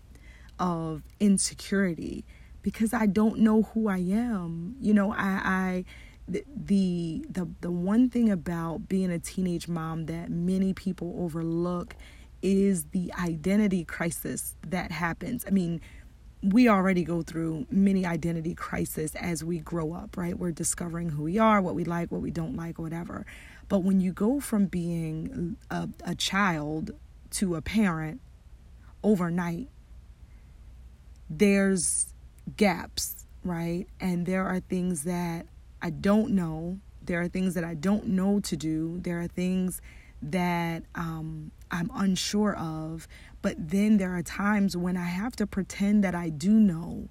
of 0.59 1.03
insecurity 1.19 2.25
because 2.61 2.93
I 2.93 3.05
don't 3.05 3.39
know 3.39 3.63
who 3.63 3.87
I 3.87 3.97
am. 3.99 4.75
You 4.79 4.93
know, 4.93 5.13
I, 5.13 5.41
I 5.43 5.85
the, 6.27 6.43
the 7.35 7.47
the 7.61 7.71
one 7.71 8.09
thing 8.09 8.29
about 8.29 8.87
being 8.87 9.11
a 9.11 9.19
teenage 9.19 9.67
mom 9.67 10.05
that 10.05 10.29
many 10.29 10.73
people 10.73 11.15
overlook 11.19 11.95
is 12.41 12.85
the 12.85 13.11
identity 13.19 13.83
crisis 13.83 14.55
that 14.67 14.91
happens. 14.91 15.43
I 15.47 15.51
mean, 15.51 15.81
we 16.41 16.69
already 16.69 17.03
go 17.03 17.21
through 17.21 17.67
many 17.69 18.05
identity 18.05 18.55
crises 18.55 19.13
as 19.15 19.43
we 19.43 19.59
grow 19.59 19.93
up, 19.93 20.15
right? 20.15 20.37
We're 20.37 20.51
discovering 20.51 21.09
who 21.09 21.23
we 21.23 21.37
are, 21.37 21.61
what 21.61 21.75
we 21.75 21.83
like, 21.83 22.11
what 22.11 22.21
we 22.21 22.31
don't 22.31 22.55
like, 22.55 22.79
whatever. 22.79 23.25
But 23.69 23.79
when 23.79 24.01
you 24.01 24.11
go 24.11 24.39
from 24.39 24.65
being 24.65 25.55
a, 25.69 25.87
a 26.03 26.15
child 26.15 26.91
to 27.31 27.55
a 27.55 27.61
parent 27.61 28.19
overnight, 29.03 29.69
there's 31.29 32.13
gaps, 32.57 33.27
right? 33.43 33.85
And 33.99 34.25
there 34.25 34.45
are 34.45 34.59
things 34.59 35.03
that 35.03 35.45
I 35.81 35.91
don't 35.91 36.31
know. 36.31 36.79
There 37.03 37.21
are 37.21 37.27
things 37.27 37.53
that 37.53 37.63
I 37.63 37.75
don't 37.75 38.07
know 38.07 38.39
to 38.41 38.57
do. 38.57 38.99
There 39.01 39.21
are 39.21 39.27
things 39.27 39.81
that 40.21 40.83
um, 40.95 41.51
I'm 41.71 41.91
unsure 41.93 42.55
of. 42.55 43.07
But 43.41 43.69
then 43.69 43.97
there 43.97 44.15
are 44.17 44.23
times 44.23 44.75
when 44.75 44.97
I 44.97 45.05
have 45.05 45.35
to 45.37 45.47
pretend 45.47 46.03
that 46.03 46.15
I 46.15 46.29
do 46.29 46.51
know 46.51 47.07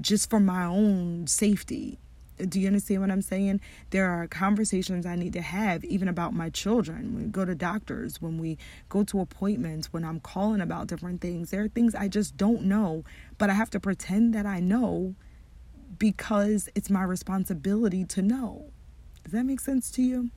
just 0.00 0.28
for 0.28 0.40
my 0.40 0.64
own 0.64 1.26
safety. 1.28 1.98
Do 2.36 2.60
you 2.60 2.66
understand 2.66 3.00
what 3.00 3.10
I'm 3.10 3.22
saying? 3.22 3.60
There 3.90 4.10
are 4.10 4.26
conversations 4.26 5.06
I 5.06 5.16
need 5.16 5.32
to 5.32 5.40
have, 5.40 5.84
even 5.84 6.08
about 6.08 6.34
my 6.34 6.50
children. 6.50 7.14
When 7.14 7.24
we 7.24 7.30
go 7.30 7.44
to 7.44 7.54
doctors, 7.54 8.20
when 8.20 8.38
we 8.38 8.58
go 8.88 9.04
to 9.04 9.20
appointments, 9.20 9.92
when 9.92 10.04
I'm 10.04 10.20
calling 10.20 10.60
about 10.60 10.86
different 10.88 11.20
things. 11.20 11.50
There 11.50 11.64
are 11.64 11.68
things 11.68 11.94
I 11.94 12.08
just 12.08 12.36
don't 12.36 12.64
know, 12.64 13.04
but 13.38 13.48
I 13.48 13.54
have 13.54 13.70
to 13.70 13.80
pretend 13.80 14.34
that 14.34 14.44
I 14.44 14.60
know 14.60 15.14
because 15.98 16.68
it's 16.74 16.90
my 16.90 17.02
responsibility 17.02 18.04
to 18.04 18.22
know. 18.22 18.70
Does 19.24 19.32
that 19.32 19.44
make 19.44 19.60
sense 19.60 19.90
to 19.92 20.02
you? 20.02 20.30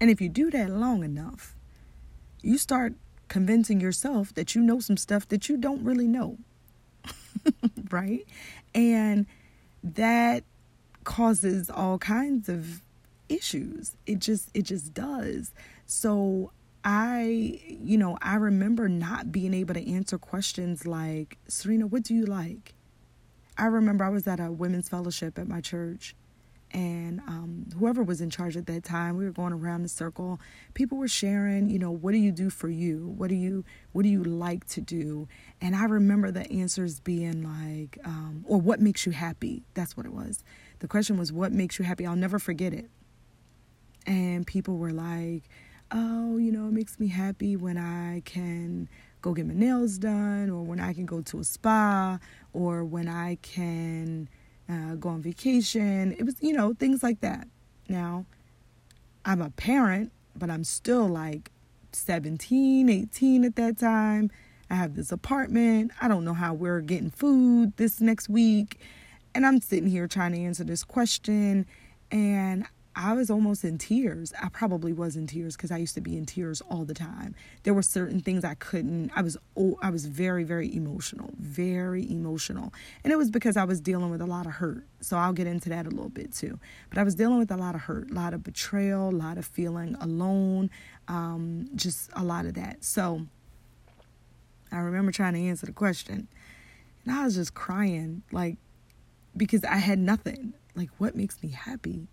And 0.00 0.10
if 0.10 0.20
you 0.20 0.28
do 0.28 0.50
that 0.50 0.70
long 0.70 1.04
enough, 1.04 1.54
you 2.42 2.58
start 2.58 2.94
convincing 3.28 3.80
yourself 3.80 4.34
that 4.34 4.54
you 4.54 4.60
know 4.60 4.80
some 4.80 4.96
stuff 4.96 5.28
that 5.28 5.48
you 5.48 5.56
don't 5.56 5.84
really 5.84 6.08
know. 6.08 6.38
right? 7.90 8.26
And 8.74 9.26
that 9.82 10.44
causes 11.04 11.68
all 11.70 11.98
kinds 11.98 12.48
of 12.48 12.82
issues. 13.28 13.96
It 14.06 14.18
just 14.18 14.50
it 14.54 14.62
just 14.62 14.94
does. 14.94 15.52
So 15.86 16.52
I, 16.84 17.60
you 17.68 17.96
know, 17.96 18.18
I 18.20 18.36
remember 18.36 18.88
not 18.88 19.30
being 19.30 19.54
able 19.54 19.74
to 19.74 19.92
answer 19.92 20.18
questions 20.18 20.84
like, 20.86 21.38
Sirena, 21.48 21.84
what 21.84 22.02
do 22.02 22.14
you 22.14 22.26
like? 22.26 22.74
I 23.56 23.66
remember 23.66 24.04
I 24.04 24.08
was 24.08 24.26
at 24.26 24.40
a 24.40 24.50
women's 24.50 24.88
fellowship 24.88 25.38
at 25.38 25.46
my 25.46 25.60
church 25.60 26.16
and 26.72 27.20
um, 27.20 27.66
whoever 27.78 28.02
was 28.02 28.20
in 28.20 28.30
charge 28.30 28.56
at 28.56 28.66
that 28.66 28.84
time 28.84 29.16
we 29.16 29.24
were 29.24 29.32
going 29.32 29.52
around 29.52 29.82
the 29.82 29.88
circle. 29.88 30.40
People 30.74 30.98
were 30.98 31.08
sharing 31.08 31.68
you 31.68 31.78
know 31.78 31.90
what 31.90 32.12
do 32.12 32.18
you 32.18 32.32
do 32.32 32.50
for 32.50 32.68
you? 32.68 33.12
What 33.16 33.28
do 33.28 33.34
you 33.34 33.64
what 33.92 34.02
do 34.02 34.08
you 34.08 34.24
like 34.24 34.66
to 34.68 34.80
do? 34.80 35.28
And 35.60 35.76
i 35.76 35.84
remember 35.84 36.30
the 36.30 36.50
answers 36.50 37.00
being 37.00 37.42
like 37.42 37.98
um, 38.04 38.44
or 38.46 38.60
what 38.60 38.80
makes 38.80 39.06
you 39.06 39.12
happy? 39.12 39.64
That's 39.74 39.96
what 39.96 40.06
it 40.06 40.12
was. 40.12 40.42
The 40.80 40.88
question 40.88 41.18
was 41.18 41.32
what 41.32 41.52
makes 41.52 41.78
you 41.78 41.84
happy? 41.84 42.06
I'll 42.06 42.16
never 42.16 42.38
forget 42.38 42.72
it. 42.72 42.90
And 44.06 44.46
people 44.46 44.78
were 44.78 44.92
like 44.92 45.48
oh 45.92 46.38
you 46.38 46.50
know 46.50 46.68
it 46.68 46.72
makes 46.72 46.98
me 46.98 47.06
happy 47.06 47.54
when 47.54 47.76
i 47.76 48.20
can 48.24 48.88
go 49.20 49.34
get 49.34 49.46
my 49.46 49.54
nails 49.54 49.98
done 49.98 50.48
or 50.48 50.62
when 50.62 50.80
i 50.80 50.92
can 50.92 51.04
go 51.04 51.20
to 51.20 51.38
a 51.38 51.44
spa 51.44 52.18
or 52.52 52.82
when 52.84 53.08
i 53.08 53.36
can 53.42 54.28
uh, 54.72 54.94
go 54.94 55.10
on 55.10 55.22
vacation. 55.22 56.14
It 56.18 56.24
was, 56.24 56.36
you 56.40 56.52
know, 56.52 56.74
things 56.74 57.02
like 57.02 57.20
that. 57.20 57.46
Now, 57.88 58.24
I'm 59.24 59.42
a 59.42 59.50
parent, 59.50 60.12
but 60.36 60.50
I'm 60.50 60.64
still 60.64 61.06
like 61.06 61.50
17, 61.92 62.88
18 62.88 63.44
at 63.44 63.56
that 63.56 63.78
time. 63.78 64.30
I 64.70 64.76
have 64.76 64.96
this 64.96 65.12
apartment. 65.12 65.92
I 66.00 66.08
don't 66.08 66.24
know 66.24 66.32
how 66.32 66.54
we're 66.54 66.80
getting 66.80 67.10
food 67.10 67.76
this 67.76 68.00
next 68.00 68.28
week. 68.28 68.80
And 69.34 69.44
I'm 69.44 69.60
sitting 69.60 69.88
here 69.88 70.06
trying 70.08 70.32
to 70.32 70.38
answer 70.38 70.64
this 70.64 70.84
question. 70.84 71.66
And 72.10 72.66
I 72.94 73.14
was 73.14 73.30
almost 73.30 73.64
in 73.64 73.78
tears. 73.78 74.34
I 74.42 74.48
probably 74.50 74.92
was 74.92 75.16
in 75.16 75.26
tears 75.26 75.56
because 75.56 75.70
I 75.70 75.78
used 75.78 75.94
to 75.94 76.02
be 76.02 76.16
in 76.16 76.26
tears 76.26 76.60
all 76.68 76.84
the 76.84 76.94
time. 76.94 77.34
There 77.62 77.72
were 77.72 77.82
certain 77.82 78.20
things 78.20 78.44
I 78.44 78.54
couldn't. 78.54 79.10
I 79.16 79.22
was 79.22 79.38
oh, 79.56 79.78
I 79.80 79.90
was 79.90 80.06
very 80.06 80.44
very 80.44 80.74
emotional, 80.74 81.30
very 81.38 82.10
emotional, 82.10 82.72
and 83.02 83.12
it 83.12 83.16
was 83.16 83.30
because 83.30 83.56
I 83.56 83.64
was 83.64 83.80
dealing 83.80 84.10
with 84.10 84.20
a 84.20 84.26
lot 84.26 84.46
of 84.46 84.52
hurt. 84.52 84.84
So 85.00 85.16
I'll 85.16 85.32
get 85.32 85.46
into 85.46 85.70
that 85.70 85.86
a 85.86 85.90
little 85.90 86.10
bit 86.10 86.32
too. 86.32 86.58
But 86.90 86.98
I 86.98 87.02
was 87.02 87.14
dealing 87.14 87.38
with 87.38 87.50
a 87.50 87.56
lot 87.56 87.74
of 87.74 87.82
hurt, 87.82 88.10
a 88.10 88.14
lot 88.14 88.34
of 88.34 88.44
betrayal, 88.44 89.08
a 89.08 89.10
lot 89.10 89.38
of 89.38 89.46
feeling 89.46 89.96
alone, 90.00 90.70
um, 91.08 91.68
just 91.74 92.10
a 92.14 92.22
lot 92.22 92.44
of 92.44 92.54
that. 92.54 92.84
So 92.84 93.26
I 94.70 94.78
remember 94.78 95.12
trying 95.12 95.34
to 95.34 95.40
answer 95.40 95.64
the 95.64 95.72
question, 95.72 96.28
and 97.06 97.14
I 97.14 97.24
was 97.24 97.36
just 97.36 97.54
crying 97.54 98.22
like 98.32 98.58
because 99.34 99.64
I 99.64 99.76
had 99.76 99.98
nothing. 99.98 100.52
Like 100.74 100.90
what 100.98 101.14
makes 101.16 101.42
me 101.42 101.50
happy? 101.50 102.08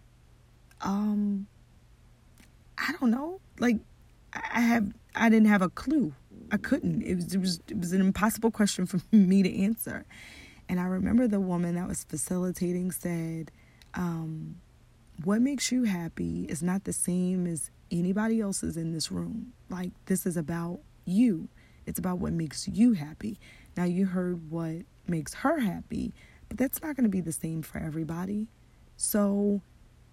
Um 0.82 1.48
I 2.78 2.94
don't 3.00 3.12
know. 3.12 3.40
Like 3.60 3.78
I 4.34 4.62
have 4.62 4.92
I 5.16 5.30
didn't 5.30 5.48
have 5.48 5.62
a 5.62 5.70
clue. 5.70 6.14
I 6.52 6.58
couldn't. 6.58 7.02
It 7.04 7.16
was 7.16 7.34
it 7.34 7.40
was 7.40 7.60
it 7.68 7.78
was 7.78 7.94
an 7.94 8.02
impossible 8.02 8.52
question 8.52 8.86
for 8.86 9.00
me 9.12 9.44
to 9.44 9.64
answer. 9.64 10.06
And 10.68 10.80
I 10.80 10.86
remember 10.86 11.28
the 11.28 11.40
woman 11.40 11.76
that 11.76 11.88
was 11.88 12.04
facilitating 12.04 12.92
said, 12.92 13.52
um, 13.96 14.58
what 15.24 15.42
makes 15.42 15.72
you 15.72 15.84
happy 15.84 16.46
is 16.48 16.62
not 16.62 16.84
the 16.84 16.94
same 16.94 17.48
as 17.48 17.72
anybody 17.92 18.40
else's 18.40 18.78
in 18.78 18.94
this 18.94 19.12
room. 19.12 19.54
Like 19.70 19.92
this 20.06 20.26
is 20.26 20.38
about 20.38 20.80
you. 21.06 21.50
It's 21.86 21.98
about 22.00 22.20
what 22.20 22.34
makes 22.34 22.68
you 22.68 22.94
happy. 22.94 23.40
Now 23.76 23.86
you 23.86 24.06
heard 24.06 24.52
what 24.52 24.84
makes 25.08 25.34
her 25.36 25.60
happy, 25.60 26.14
but 26.48 26.58
that's 26.58 26.82
not 26.82 26.96
going 26.96 27.06
to 27.06 27.10
be 27.10 27.22
the 27.22 27.32
same 27.32 27.64
for 27.64 27.80
everybody. 27.80 28.48
So 28.96 29.62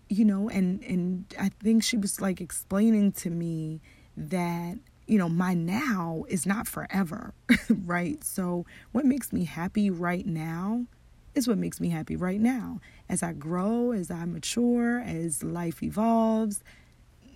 you 0.08 0.25
know 0.25 0.48
and 0.48 0.82
and 0.84 1.25
i 1.38 1.48
think 1.62 1.82
she 1.82 1.96
was 1.96 2.20
like 2.20 2.40
explaining 2.40 3.10
to 3.10 3.30
me 3.30 3.80
that 4.16 4.78
you 5.06 5.18
know 5.18 5.28
my 5.28 5.54
now 5.54 6.25
is 6.28 6.46
not 6.46 6.66
forever 6.66 7.34
right? 7.84 8.22
So 8.25 8.66
what 8.92 9.04
makes 9.04 9.32
me 9.32 9.44
happy 9.44 9.90
right 9.90 10.26
now 10.26 10.86
is 11.34 11.46
what 11.46 11.58
makes 11.58 11.80
me 11.80 11.90
happy 11.90 12.16
right 12.16 12.40
now. 12.40 12.80
As 13.08 13.22
i 13.22 13.32
grow 13.32 13.92
as 13.92 14.10
i 14.10 14.25
mature 14.25 15.00
as 15.00 15.42
life 15.42 15.82
evolves 15.82 16.62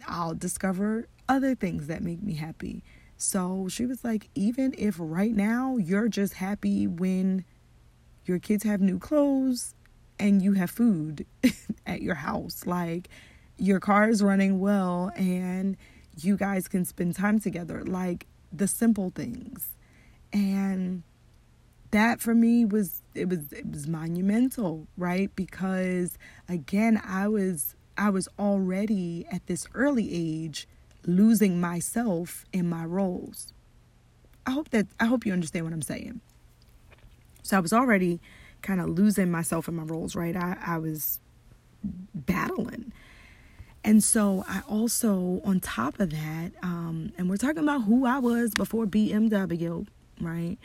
i'll 0.08 0.34
discover 0.34 1.06
other 1.28 1.54
things 1.54 1.86
that 1.86 2.02
make 2.02 2.22
me 2.22 2.34
happy. 2.34 2.82
So 3.16 3.68
she 3.68 3.84
was 3.84 4.02
like, 4.02 4.30
even 4.34 4.74
if 4.78 4.96
right 4.98 5.34
now 5.34 5.76
you're 5.76 6.08
just 6.08 6.34
happy 6.34 6.86
when 6.86 7.44
your 8.24 8.38
kids 8.38 8.64
have 8.64 8.80
new 8.80 8.98
clothes 8.98 9.74
and 10.20 10.42
you 10.42 10.52
have 10.52 10.70
food 10.70 11.26
at 11.86 12.02
your 12.02 12.14
house, 12.14 12.66
like 12.66 13.08
your 13.58 13.80
car 13.80 14.08
is 14.08 14.22
running 14.22 14.60
well 14.60 15.10
and 15.16 15.76
you 16.20 16.36
guys 16.36 16.68
can 16.68 16.84
spend 16.84 17.16
time 17.16 17.40
together, 17.40 17.82
like 17.84 18.26
the 18.52 18.68
simple 18.68 19.10
things. 19.10 19.70
And 20.32 21.02
that 21.90 22.20
for 22.20 22.34
me 22.34 22.64
was 22.64 23.02
it 23.14 23.28
was 23.28 23.52
it 23.52 23.68
was 23.68 23.88
monumental, 23.88 24.86
right? 24.96 25.34
Because 25.34 26.16
again, 26.48 27.00
I 27.04 27.26
was 27.26 27.74
I 27.96 28.10
was 28.10 28.28
already 28.38 29.26
at 29.32 29.46
this 29.46 29.66
early 29.74 30.08
age 30.12 30.68
losing 31.06 31.60
myself 31.60 32.44
in 32.52 32.68
my 32.68 32.84
roles. 32.84 33.52
I 34.46 34.52
hope 34.52 34.68
that 34.70 34.86
I 35.00 35.06
hope 35.06 35.26
you 35.26 35.32
understand 35.32 35.64
what 35.64 35.72
I'm 35.72 35.82
saying. 35.82 36.20
So 37.42 37.56
I 37.56 37.60
was 37.60 37.72
already 37.72 38.20
kind 38.62 38.80
of 38.80 38.88
losing 38.88 39.30
myself 39.30 39.68
in 39.68 39.74
my 39.76 39.82
roles, 39.82 40.14
right? 40.14 40.36
I, 40.36 40.56
I 40.64 40.78
was 40.78 41.20
battling. 42.14 42.92
And 43.82 44.04
so 44.04 44.44
I 44.46 44.60
also, 44.68 45.40
on 45.44 45.60
top 45.60 46.00
of 46.00 46.10
that, 46.10 46.52
um, 46.62 47.12
and 47.16 47.30
we're 47.30 47.36
talking 47.38 47.62
about 47.62 47.84
who 47.84 48.04
I 48.04 48.18
was 48.18 48.54
before 48.54 48.86
BMW, 48.86 49.86
right? 50.20 50.58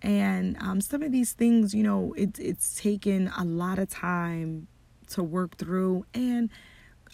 And 0.00 0.56
um, 0.58 0.80
some 0.80 1.02
of 1.02 1.12
these 1.12 1.32
things, 1.32 1.74
you 1.74 1.82
know, 1.82 2.14
it, 2.16 2.38
it's 2.38 2.80
taken 2.80 3.28
a 3.38 3.44
lot 3.44 3.78
of 3.78 3.88
time 3.88 4.66
to 5.10 5.22
work 5.22 5.58
through. 5.58 6.06
And 6.14 6.50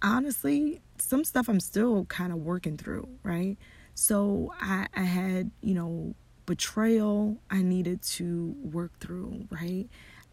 honestly, 0.02 0.80
some 0.98 1.24
stuff 1.24 1.48
I'm 1.48 1.60
still 1.60 2.04
kind 2.06 2.32
of 2.32 2.38
working 2.38 2.76
through, 2.76 3.08
right? 3.22 3.56
So 3.94 4.54
I, 4.60 4.86
I 4.94 5.02
had, 5.02 5.50
you 5.60 5.74
know, 5.74 6.14
betrayal 6.46 7.36
I 7.50 7.62
needed 7.62 8.00
to 8.02 8.54
work 8.62 8.98
through, 9.00 9.46
right? 9.50 9.86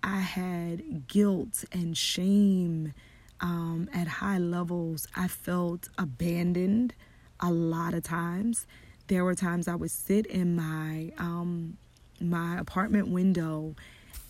I 0.05 0.19
had 0.19 1.07
guilt 1.07 1.65
and 1.71 1.97
shame 1.97 2.93
um, 3.41 3.89
at 3.91 4.07
high 4.07 4.37
levels. 4.37 5.07
I 5.15 5.27
felt 5.27 5.89
abandoned 5.97 6.93
a 7.39 7.51
lot 7.51 7.95
of 7.95 8.03
times. 8.03 8.67
There 9.07 9.23
were 9.23 9.33
times 9.33 9.67
I 9.67 9.73
would 9.73 9.89
sit 9.89 10.27
in 10.27 10.55
my 10.55 11.11
um, 11.17 11.77
my 12.21 12.59
apartment 12.59 13.07
window 13.07 13.75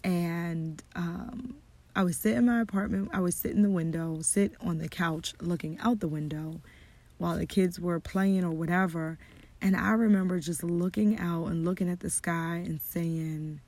and 0.03 0.82
um, 0.96 1.58
I 1.94 2.03
would 2.03 2.15
sit 2.15 2.38
in 2.38 2.46
my 2.46 2.62
apartment, 2.62 3.10
I 3.13 3.20
would 3.20 3.34
sit 3.34 3.51
in 3.51 3.62
the 3.62 3.70
window, 3.70 4.20
sit 4.22 4.53
on 4.62 4.77
the 4.77 4.88
couch 4.88 5.34
looking 5.41 5.77
out 5.79 6.00
the 6.00 6.08
window 6.08 6.62
while 7.17 7.38
the 7.38 7.46
kids 7.46 7.82
were 7.82 8.00
playing 8.00 8.46
or 8.46 8.51
whatever. 8.51 9.17
And 9.62 9.75
I 9.75 9.91
remember 9.91 10.39
just 10.39 10.63
looking 10.63 11.20
out 11.20 11.48
and 11.48 11.65
looking 11.65 11.89
at 11.89 12.00
the 12.00 12.10
sky 12.10 12.63
and 12.65 12.82
saying, 12.82 13.60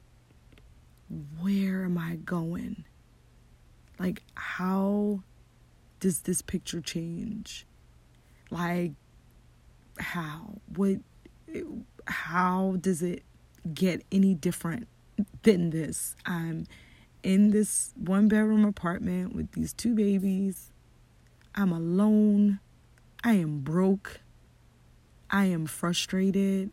Where 1.39 1.85
am 1.85 1.97
I 1.97 2.17
going? 2.17 2.83
Like, 3.99 4.23
how 4.35 5.23
does 5.99 6.21
this 6.21 6.41
picture 6.41 6.81
change? 6.81 7.65
Like, 8.51 8.91
how? 9.99 10.59
What? 10.75 10.97
How 12.05 12.77
does 12.79 13.01
it 13.01 13.23
get 13.73 14.03
any 14.11 14.33
different 14.33 14.87
than 15.43 15.69
this? 15.69 16.15
I'm 16.25 16.67
in 17.23 17.51
this 17.51 17.93
one 17.95 18.27
bedroom 18.27 18.65
apartment 18.65 19.35
with 19.35 19.51
these 19.53 19.73
two 19.73 19.95
babies. 19.95 20.71
I'm 21.55 21.71
alone. 21.71 22.59
I 23.23 23.33
am 23.33 23.59
broke. 23.59 24.21
I 25.29 25.45
am 25.45 25.65
frustrated. 25.65 26.71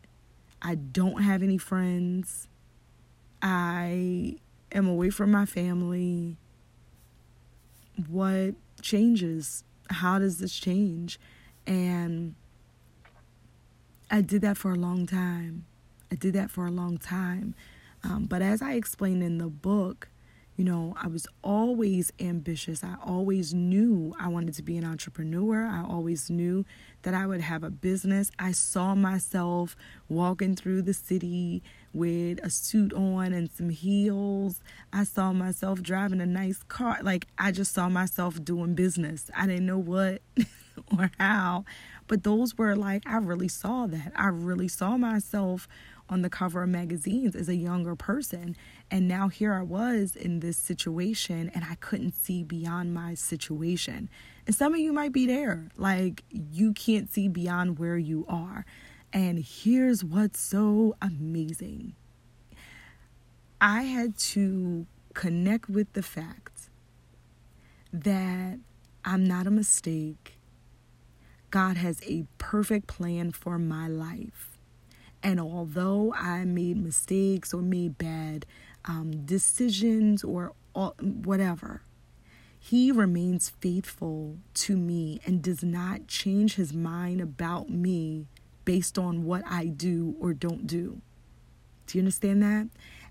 I 0.61 0.75
don't 0.75 1.21
have 1.21 1.43
any 1.43 1.57
friends. 1.57 2.47
I 3.45 4.37
am 4.71 4.87
away 4.87 5.11
from 5.11 5.29
my 5.29 5.45
family. 5.45 6.35
What 8.09 8.55
changes? 8.81 9.63
How 9.87 10.17
does 10.17 10.39
this 10.39 10.57
change? 10.57 11.19
And 11.67 12.33
I 14.09 14.21
did 14.21 14.41
that 14.41 14.57
for 14.57 14.71
a 14.71 14.75
long 14.75 15.05
time. 15.05 15.65
I 16.11 16.15
did 16.15 16.33
that 16.33 16.49
for 16.49 16.65
a 16.65 16.71
long 16.71 16.97
time. 16.97 17.53
Um, 18.03 18.25
but 18.25 18.41
as 18.41 18.63
I 18.63 18.73
explained 18.73 19.21
in 19.21 19.37
the 19.37 19.47
book, 19.47 20.09
you 20.55 20.63
know, 20.63 20.95
I 20.99 21.07
was 21.07 21.27
always 21.43 22.11
ambitious. 22.19 22.83
I 22.83 22.95
always 23.05 23.53
knew 23.53 24.15
I 24.19 24.27
wanted 24.29 24.55
to 24.55 24.63
be 24.63 24.77
an 24.77 24.85
entrepreneur. 24.85 25.65
I 25.65 25.83
always 25.83 26.29
knew 26.31 26.65
that 27.03 27.13
I 27.13 27.27
would 27.27 27.41
have 27.41 27.63
a 27.63 27.69
business. 27.69 28.31
I 28.39 28.53
saw 28.53 28.95
myself 28.95 29.75
walking 30.09 30.55
through 30.55 30.83
the 30.83 30.93
city 30.93 31.61
with 31.95 32.43
a 32.43 32.49
suit 32.49 32.93
on 32.93 33.33
and 33.33 33.49
some 33.51 33.69
heels. 33.69 34.59
I 34.91 35.05
saw 35.05 35.31
myself 35.31 35.81
driving 35.81 36.19
a 36.19 36.25
nice 36.25 36.61
car. 36.63 36.99
Like, 37.01 37.27
I 37.37 37.51
just 37.51 37.73
saw 37.73 37.87
myself 37.89 38.43
doing 38.43 38.75
business. 38.75 39.31
I 39.35 39.47
didn't 39.47 39.65
know 39.65 39.79
what 39.79 40.21
or 40.97 41.09
how, 41.17 41.63
but 42.07 42.23
those 42.23 42.57
were 42.57 42.75
like, 42.75 43.03
I 43.05 43.17
really 43.17 43.47
saw 43.47 43.87
that. 43.87 44.11
I 44.15 44.27
really 44.27 44.67
saw 44.67 44.97
myself 44.97 45.67
on 46.09 46.21
the 46.21 46.29
cover 46.29 46.63
of 46.63 46.69
magazines 46.69 47.35
as 47.35 47.49
a 47.49 47.55
younger 47.55 47.95
person. 47.95 48.55
And 48.91 49.07
now 49.07 49.29
here 49.29 49.53
I 49.53 49.63
was 49.63 50.15
in 50.15 50.39
this 50.39 50.57
situation 50.57 51.49
and 51.55 51.63
I 51.63 51.75
couldn't 51.75 52.13
see 52.13 52.43
beyond 52.43 52.93
my 52.93 53.15
situation. 53.15 54.09
And 54.45 54.55
some 54.55 54.73
of 54.73 54.79
you 54.79 54.93
might 54.93 55.13
be 55.13 55.25
there, 55.25 55.69
like 55.77 56.23
you 56.29 56.73
can't 56.73 57.11
see 57.11 57.27
beyond 57.27 57.79
where 57.79 57.97
you 57.97 58.25
are. 58.27 58.65
And 59.15 59.39
here's 59.39 60.03
what's 60.03 60.41
so 60.41 60.97
amazing 61.01 61.95
I 63.61 63.83
had 63.83 64.17
to 64.17 64.87
connect 65.13 65.69
with 65.69 65.93
the 65.93 66.03
fact 66.03 66.69
that 67.93 68.59
I'm 69.05 69.23
not 69.23 69.47
a 69.47 69.51
mistake. 69.51 70.37
God 71.49 71.77
has 71.77 72.01
a 72.03 72.25
perfect 72.37 72.87
plan 72.87 73.31
for 73.31 73.57
my 73.57 73.87
life. 73.87 74.57
And 75.23 75.39
although 75.39 76.13
I 76.13 76.43
made 76.43 76.75
mistakes 76.75 77.53
or 77.53 77.61
made 77.61 77.97
bad 77.97 78.45
um, 78.83 79.25
decisions 79.25 80.25
or 80.25 80.51
all, 80.75 80.93
whatever, 80.99 81.83
he 82.59 82.91
remains 82.91 83.49
faithful 83.61 84.39
to 84.55 84.75
me 84.75 85.21
and 85.25 85.41
does 85.41 85.63
not 85.63 86.07
change 86.07 86.55
his 86.55 86.73
mind 86.73 87.21
about 87.21 87.69
me 87.69 88.27
based 88.65 88.97
on 88.97 89.23
what 89.23 89.43
I 89.49 89.65
do 89.65 90.15
or 90.19 90.33
don't 90.33 90.67
do. 90.67 91.01
Do 91.87 91.97
you 91.97 92.01
understand 92.01 92.41
that? 92.43 92.67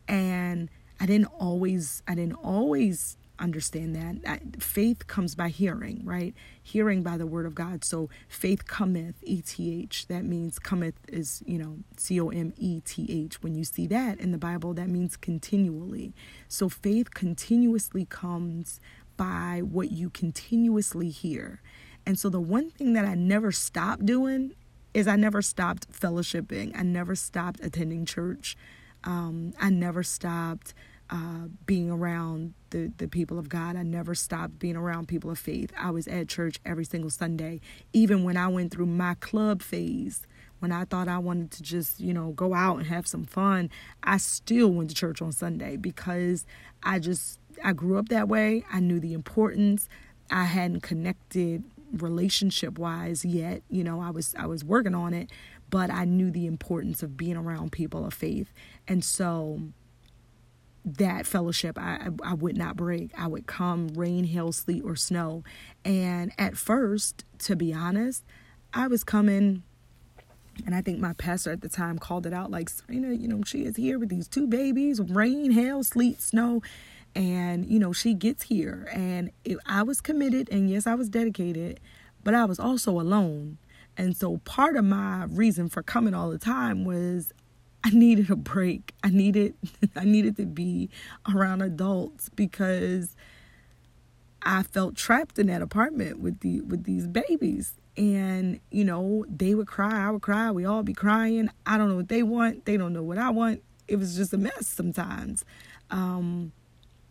And 0.08 0.68
I 1.00 1.06
didn't 1.06 1.28
always 1.38 2.02
I 2.06 2.14
didn't 2.14 2.34
always 2.34 3.16
understand 3.38 3.96
that. 3.96 4.62
Faith 4.62 5.06
comes 5.06 5.34
by 5.34 5.48
hearing, 5.48 6.02
right? 6.04 6.34
Hearing 6.62 7.02
by 7.02 7.16
the 7.16 7.26
word 7.26 7.46
of 7.46 7.54
God. 7.54 7.84
So 7.84 8.08
faith 8.28 8.66
cometh, 8.66 9.16
E 9.22 9.42
T 9.42 9.82
H. 9.82 10.06
That 10.08 10.24
means 10.24 10.58
cometh 10.58 10.94
is, 11.08 11.42
you 11.46 11.58
know, 11.58 11.78
C 11.96 12.20
O 12.20 12.28
M 12.28 12.52
E 12.56 12.80
T 12.80 13.06
H. 13.08 13.42
When 13.42 13.54
you 13.54 13.64
see 13.64 13.86
that 13.88 14.20
in 14.20 14.32
the 14.32 14.38
Bible, 14.38 14.74
that 14.74 14.88
means 14.88 15.16
continually. 15.16 16.14
So 16.48 16.68
faith 16.68 17.12
continuously 17.14 18.04
comes 18.04 18.80
by 19.16 19.62
what 19.62 19.90
you 19.90 20.10
continuously 20.10 21.10
hear. 21.10 21.60
And 22.06 22.18
so 22.18 22.28
the 22.28 22.40
one 22.40 22.70
thing 22.70 22.92
that 22.92 23.04
I 23.04 23.14
never 23.14 23.52
stopped 23.52 24.04
doing 24.04 24.54
is 24.94 25.08
I 25.08 25.16
never 25.16 25.42
stopped 25.42 25.90
fellowshipping. 25.92 26.78
I 26.78 26.82
never 26.82 27.14
stopped 27.14 27.60
attending 27.62 28.06
church. 28.06 28.56
Um, 29.02 29.52
I 29.60 29.68
never 29.70 30.02
stopped 30.02 30.72
uh, 31.10 31.48
being 31.66 31.90
around 31.90 32.54
the, 32.70 32.92
the 32.96 33.08
people 33.08 33.38
of 33.38 33.48
God. 33.48 33.76
I 33.76 33.82
never 33.82 34.14
stopped 34.14 34.58
being 34.58 34.76
around 34.76 35.08
people 35.08 35.30
of 35.30 35.38
faith. 35.38 35.72
I 35.78 35.90
was 35.90 36.08
at 36.08 36.28
church 36.28 36.58
every 36.64 36.84
single 36.84 37.10
Sunday, 37.10 37.60
even 37.92 38.24
when 38.24 38.36
I 38.36 38.48
went 38.48 38.72
through 38.72 38.86
my 38.86 39.14
club 39.14 39.62
phase. 39.62 40.22
When 40.60 40.72
I 40.72 40.86
thought 40.86 41.08
I 41.08 41.18
wanted 41.18 41.50
to 41.52 41.62
just, 41.62 42.00
you 42.00 42.14
know, 42.14 42.30
go 42.30 42.54
out 42.54 42.78
and 42.78 42.86
have 42.86 43.06
some 43.06 43.24
fun, 43.24 43.68
I 44.02 44.16
still 44.16 44.70
went 44.70 44.88
to 44.90 44.96
church 44.96 45.20
on 45.20 45.30
Sunday 45.30 45.76
because 45.76 46.46
I 46.82 47.00
just, 47.00 47.38
I 47.62 47.74
grew 47.74 47.98
up 47.98 48.08
that 48.08 48.28
way. 48.28 48.64
I 48.72 48.80
knew 48.80 48.98
the 48.98 49.12
importance. 49.12 49.90
I 50.30 50.44
hadn't 50.44 50.80
connected 50.80 51.64
relationship 52.02 52.78
wise 52.78 53.24
yet. 53.24 53.62
You 53.68 53.84
know, 53.84 54.00
I 54.00 54.10
was, 54.10 54.34
I 54.38 54.46
was 54.46 54.64
working 54.64 54.94
on 54.94 55.14
it, 55.14 55.30
but 55.70 55.90
I 55.90 56.04
knew 56.04 56.30
the 56.30 56.46
importance 56.46 57.02
of 57.02 57.16
being 57.16 57.36
around 57.36 57.72
people 57.72 58.04
of 58.04 58.14
faith. 58.14 58.52
And 58.86 59.04
so, 59.04 59.60
that 60.84 61.26
fellowship 61.26 61.78
I, 61.78 62.08
I 62.22 62.34
would 62.34 62.56
not 62.56 62.76
break. 62.76 63.10
I 63.18 63.26
would 63.26 63.46
come 63.46 63.88
rain, 63.88 64.24
hail, 64.24 64.52
sleet, 64.52 64.82
or 64.84 64.96
snow. 64.96 65.42
And 65.84 66.32
at 66.38 66.56
first, 66.56 67.24
to 67.40 67.56
be 67.56 67.72
honest, 67.72 68.22
I 68.74 68.86
was 68.86 69.02
coming, 69.02 69.62
and 70.66 70.74
I 70.74 70.82
think 70.82 70.98
my 70.98 71.14
pastor 71.14 71.52
at 71.52 71.62
the 71.62 71.68
time 71.68 71.98
called 71.98 72.26
it 72.26 72.34
out 72.34 72.50
like, 72.50 72.70
Sirena, 72.70 73.18
you 73.18 73.28
know, 73.28 73.42
she 73.44 73.64
is 73.64 73.76
here 73.76 73.98
with 73.98 74.10
these 74.10 74.28
two 74.28 74.46
babies, 74.46 75.00
rain, 75.00 75.52
hail, 75.52 75.82
sleet, 75.84 76.20
snow. 76.20 76.60
And, 77.14 77.66
you 77.66 77.78
know, 77.78 77.92
she 77.92 78.14
gets 78.14 78.44
here. 78.44 78.88
And 78.92 79.30
it, 79.44 79.58
I 79.66 79.82
was 79.82 80.00
committed, 80.00 80.48
and 80.50 80.68
yes, 80.68 80.86
I 80.86 80.94
was 80.94 81.08
dedicated, 81.08 81.80
but 82.24 82.34
I 82.34 82.44
was 82.44 82.58
also 82.58 83.00
alone 83.00 83.58
And 83.96 84.16
so 84.16 84.38
part 84.38 84.76
of 84.76 84.84
my 84.84 85.24
reason 85.24 85.68
for 85.68 85.82
coming 85.82 86.14
all 86.14 86.30
the 86.30 86.38
time 86.38 86.84
was 86.84 87.32
I 87.84 87.90
needed 87.90 88.30
a 88.30 88.36
break. 88.36 88.92
I 89.04 89.10
needed 89.10 89.54
I 89.96 90.04
needed 90.04 90.36
to 90.38 90.46
be 90.46 90.90
around 91.34 91.62
adults 91.62 92.28
because 92.30 93.14
I 94.42 94.62
felt 94.62 94.94
trapped 94.96 95.38
in 95.38 95.46
that 95.46 95.62
apartment 95.62 96.20
with 96.20 96.40
the 96.40 96.60
with 96.62 96.84
these 96.84 97.06
babies. 97.06 97.74
And, 97.96 98.60
you 98.70 98.84
know, 98.84 99.24
they 99.28 99.54
would 99.54 99.68
cry, 99.68 100.08
I 100.08 100.10
would 100.10 100.22
cry, 100.22 100.50
we 100.50 100.64
all 100.64 100.82
be 100.82 100.94
crying. 100.94 101.48
I 101.64 101.78
don't 101.78 101.88
know 101.88 101.96
what 101.96 102.08
they 102.08 102.22
want, 102.24 102.64
they 102.64 102.76
don't 102.76 102.92
know 102.92 103.02
what 103.04 103.18
I 103.18 103.30
want. 103.30 103.62
It 103.86 103.96
was 103.96 104.16
just 104.16 104.32
a 104.32 104.38
mess 104.38 104.66
sometimes. 104.66 105.44
Um, 105.90 106.52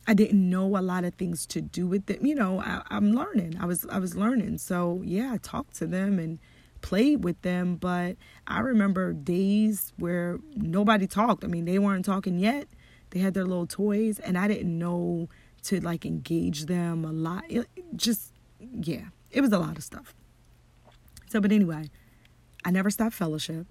I 0.05 0.13
didn't 0.13 0.49
know 0.49 0.77
a 0.77 0.81
lot 0.81 1.05
of 1.05 1.15
things 1.15 1.45
to 1.47 1.61
do 1.61 1.87
with 1.87 2.07
them. 2.07 2.25
You 2.25 2.35
know, 2.35 2.59
I, 2.59 2.81
I'm 2.89 3.13
learning. 3.13 3.57
I 3.59 3.65
was 3.65 3.85
I 3.89 3.99
was 3.99 4.15
learning. 4.15 4.57
So 4.57 5.01
yeah, 5.05 5.31
I 5.33 5.37
talked 5.37 5.75
to 5.77 5.87
them 5.87 6.19
and 6.19 6.39
played 6.81 7.23
with 7.23 7.41
them, 7.41 7.77
but 7.77 8.17
I 8.45 8.59
remember 8.59 9.13
days 9.13 9.93
where 9.97 10.39
nobody 10.55 11.07
talked. 11.07 11.43
I 11.43 11.47
mean, 11.47 11.65
they 11.65 11.79
weren't 11.79 12.05
talking 12.05 12.37
yet. 12.37 12.67
They 13.09 13.19
had 13.19 13.33
their 13.33 13.45
little 13.45 13.67
toys, 13.67 14.19
and 14.19 14.37
I 14.37 14.47
didn't 14.47 14.77
know 14.77 15.29
to 15.63 15.79
like 15.79 16.05
engage 16.05 16.65
them 16.65 17.05
a 17.05 17.11
lot. 17.11 17.45
It 17.49 17.67
just, 17.95 18.33
yeah, 18.59 19.05
it 19.31 19.41
was 19.41 19.51
a 19.51 19.59
lot 19.59 19.77
of 19.77 19.83
stuff. 19.83 20.13
So, 21.29 21.39
but 21.39 21.51
anyway, 21.51 21.89
I 22.65 22.71
never 22.71 22.89
stopped 22.89 23.15
fellowship. 23.15 23.65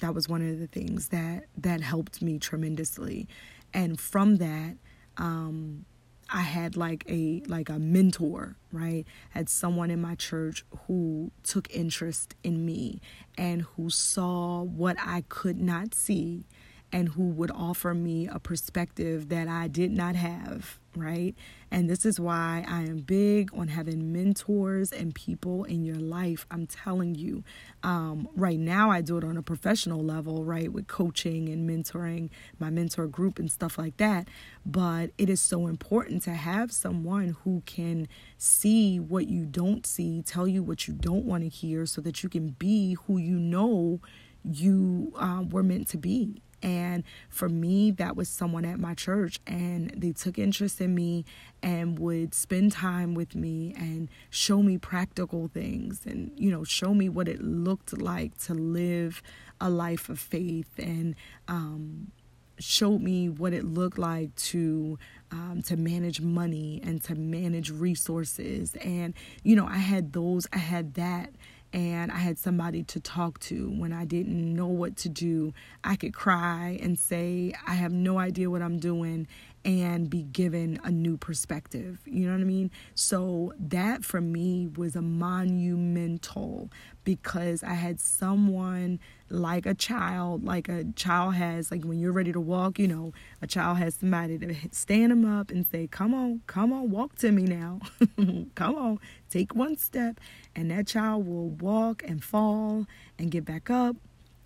That 0.00 0.14
was 0.14 0.28
one 0.28 0.46
of 0.46 0.58
the 0.58 0.66
things 0.66 1.08
that 1.08 1.44
that 1.56 1.80
helped 1.80 2.22
me 2.22 2.38
tremendously, 2.38 3.28
and 3.74 3.98
from 3.98 4.36
that, 4.36 4.76
um, 5.18 5.84
I 6.28 6.42
had 6.42 6.76
like 6.76 7.04
a 7.08 7.42
like 7.46 7.68
a 7.68 7.78
mentor, 7.78 8.56
right? 8.72 9.04
Had 9.30 9.48
someone 9.48 9.90
in 9.90 10.00
my 10.00 10.16
church 10.16 10.64
who 10.86 11.30
took 11.44 11.72
interest 11.74 12.34
in 12.42 12.64
me 12.66 13.00
and 13.38 13.62
who 13.62 13.90
saw 13.90 14.62
what 14.62 14.96
I 15.00 15.24
could 15.28 15.60
not 15.60 15.94
see 15.94 16.44
and 16.92 17.10
who 17.10 17.28
would 17.28 17.50
offer 17.50 17.94
me 17.94 18.26
a 18.26 18.38
perspective 18.38 19.28
that 19.28 19.48
I 19.48 19.68
did 19.68 19.90
not 19.90 20.16
have, 20.16 20.78
right? 20.96 21.34
And 21.70 21.90
this 21.90 22.06
is 22.06 22.18
why 22.18 22.64
I 22.66 22.82
am 22.82 22.98
big 22.98 23.50
on 23.54 23.68
having 23.68 24.12
mentors 24.12 24.92
and 24.92 25.14
people 25.14 25.64
in 25.64 25.84
your 25.84 25.96
life. 25.96 26.46
I'm 26.50 26.66
telling 26.66 27.14
you, 27.14 27.44
um, 27.82 28.28
right 28.34 28.58
now 28.58 28.90
I 28.90 29.00
do 29.00 29.18
it 29.18 29.24
on 29.24 29.36
a 29.36 29.42
professional 29.42 30.02
level, 30.02 30.44
right, 30.44 30.72
with 30.72 30.86
coaching 30.86 31.48
and 31.48 31.68
mentoring 31.68 32.30
my 32.58 32.70
mentor 32.70 33.06
group 33.06 33.38
and 33.38 33.50
stuff 33.50 33.78
like 33.78 33.96
that. 33.98 34.28
But 34.64 35.10
it 35.18 35.28
is 35.28 35.40
so 35.40 35.66
important 35.66 36.22
to 36.22 36.34
have 36.34 36.72
someone 36.72 37.36
who 37.44 37.62
can 37.66 38.08
see 38.38 38.98
what 38.98 39.28
you 39.28 39.44
don't 39.44 39.86
see, 39.86 40.22
tell 40.22 40.48
you 40.48 40.62
what 40.62 40.88
you 40.88 40.94
don't 40.94 41.24
want 41.24 41.42
to 41.42 41.48
hear, 41.48 41.86
so 41.86 42.00
that 42.00 42.22
you 42.22 42.28
can 42.28 42.50
be 42.50 42.94
who 43.06 43.18
you 43.18 43.38
know 43.38 44.00
you 44.44 45.12
uh, 45.16 45.44
were 45.50 45.62
meant 45.62 45.88
to 45.88 45.98
be 45.98 46.42
and 46.62 47.04
for 47.28 47.48
me, 47.48 47.90
that 47.92 48.16
was 48.16 48.28
someone 48.28 48.64
at 48.64 48.78
my 48.78 48.94
church, 48.94 49.40
and 49.46 49.90
they 49.96 50.12
took 50.12 50.38
interest 50.38 50.80
in 50.80 50.94
me 50.94 51.24
and 51.62 51.98
would 51.98 52.34
spend 52.34 52.72
time 52.72 53.14
with 53.14 53.34
me 53.34 53.74
and 53.76 54.08
show 54.30 54.62
me 54.62 54.78
practical 54.78 55.48
things 55.48 56.06
and, 56.06 56.30
you 56.36 56.50
know, 56.50 56.64
show 56.64 56.94
me 56.94 57.08
what 57.08 57.28
it 57.28 57.42
looked 57.42 58.00
like 58.00 58.36
to 58.38 58.54
live 58.54 59.22
a 59.60 59.70
life 59.70 60.08
of 60.08 60.18
faith 60.18 60.78
and, 60.78 61.14
um, 61.48 62.10
showed 62.58 63.02
me 63.02 63.28
what 63.28 63.52
it 63.52 63.64
looked 63.64 63.98
like 63.98 64.34
to 64.34 64.98
um, 65.30 65.60
to 65.66 65.76
manage 65.76 66.20
money 66.20 66.80
and 66.82 67.02
to 67.02 67.14
manage 67.14 67.70
resources. 67.70 68.74
And 68.76 69.12
you 69.42 69.56
know 69.56 69.66
i 69.66 69.76
had 69.76 70.12
those 70.12 70.46
i 70.52 70.58
had 70.58 70.94
that 70.94 71.30
and 71.76 72.10
I 72.10 72.16
had 72.16 72.38
somebody 72.38 72.82
to 72.84 73.00
talk 73.00 73.38
to 73.40 73.68
when 73.68 73.92
I 73.92 74.06
didn't 74.06 74.54
know 74.56 74.66
what 74.66 74.96
to 74.96 75.10
do. 75.10 75.52
I 75.84 75.96
could 75.96 76.14
cry 76.14 76.78
and 76.82 76.98
say, 76.98 77.52
I 77.66 77.74
have 77.74 77.92
no 77.92 78.18
idea 78.18 78.48
what 78.48 78.62
I'm 78.62 78.78
doing, 78.78 79.28
and 79.66 80.08
be 80.08 80.22
given 80.22 80.78
a 80.84 80.92
new 80.92 81.16
perspective. 81.16 81.98
You 82.04 82.26
know 82.26 82.32
what 82.34 82.40
I 82.40 82.44
mean? 82.44 82.70
So 82.94 83.52
that 83.58 84.04
for 84.04 84.20
me 84.20 84.68
was 84.68 84.94
a 84.94 85.02
monumental 85.02 86.70
because 87.02 87.64
I 87.64 87.74
had 87.74 87.98
someone 87.98 89.00
like 89.28 89.66
a 89.66 89.74
child, 89.74 90.44
like 90.44 90.68
a 90.68 90.84
child 90.94 91.34
has, 91.34 91.72
like 91.72 91.84
when 91.84 91.98
you're 91.98 92.12
ready 92.12 92.32
to 92.32 92.38
walk, 92.38 92.78
you 92.78 92.86
know, 92.86 93.12
a 93.42 93.48
child 93.48 93.78
has 93.78 93.96
somebody 93.96 94.38
to 94.38 94.54
stand 94.70 95.10
them 95.10 95.24
up 95.24 95.50
and 95.50 95.66
say, 95.66 95.88
Come 95.88 96.14
on, 96.14 96.42
come 96.46 96.72
on, 96.72 96.90
walk 96.90 97.16
to 97.16 97.32
me 97.32 97.42
now. 97.42 97.80
come 98.54 98.76
on, 98.76 99.00
take 99.30 99.56
one 99.56 99.76
step. 99.76 100.20
And 100.54 100.70
that 100.70 100.86
child 100.86 101.26
will 101.26 101.48
walk 101.48 102.04
and 102.06 102.22
fall 102.22 102.86
and 103.18 103.32
get 103.32 103.44
back 103.44 103.68
up 103.68 103.96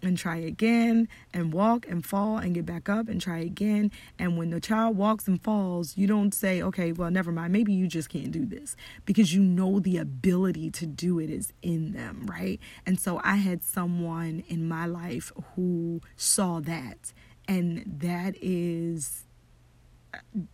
and 0.02 0.16
try 0.16 0.36
again 0.36 1.08
and 1.32 1.52
walk 1.52 1.86
and 1.88 2.04
fall 2.04 2.38
and 2.38 2.54
get 2.54 2.66
back 2.66 2.88
up 2.88 3.08
and 3.08 3.20
try 3.20 3.38
again. 3.38 3.90
And 4.18 4.36
when 4.36 4.50
the 4.50 4.60
child 4.60 4.96
walks 4.96 5.28
and 5.28 5.40
falls, 5.42 5.96
you 5.96 6.06
don't 6.06 6.32
say, 6.32 6.62
okay, 6.62 6.92
well, 6.92 7.10
never 7.10 7.32
mind. 7.32 7.52
Maybe 7.52 7.72
you 7.72 7.86
just 7.86 8.08
can't 8.08 8.30
do 8.30 8.44
this 8.44 8.76
because 9.04 9.34
you 9.34 9.42
know 9.42 9.80
the 9.80 9.98
ability 9.98 10.70
to 10.72 10.86
do 10.86 11.18
it 11.18 11.30
is 11.30 11.52
in 11.62 11.92
them, 11.92 12.26
right? 12.26 12.60
And 12.86 12.98
so 12.98 13.20
I 13.24 13.36
had 13.36 13.62
someone 13.62 14.44
in 14.48 14.68
my 14.68 14.86
life 14.86 15.32
who 15.54 16.00
saw 16.16 16.60
that. 16.60 17.12
And 17.48 17.84
that 18.00 18.36
is 18.40 19.24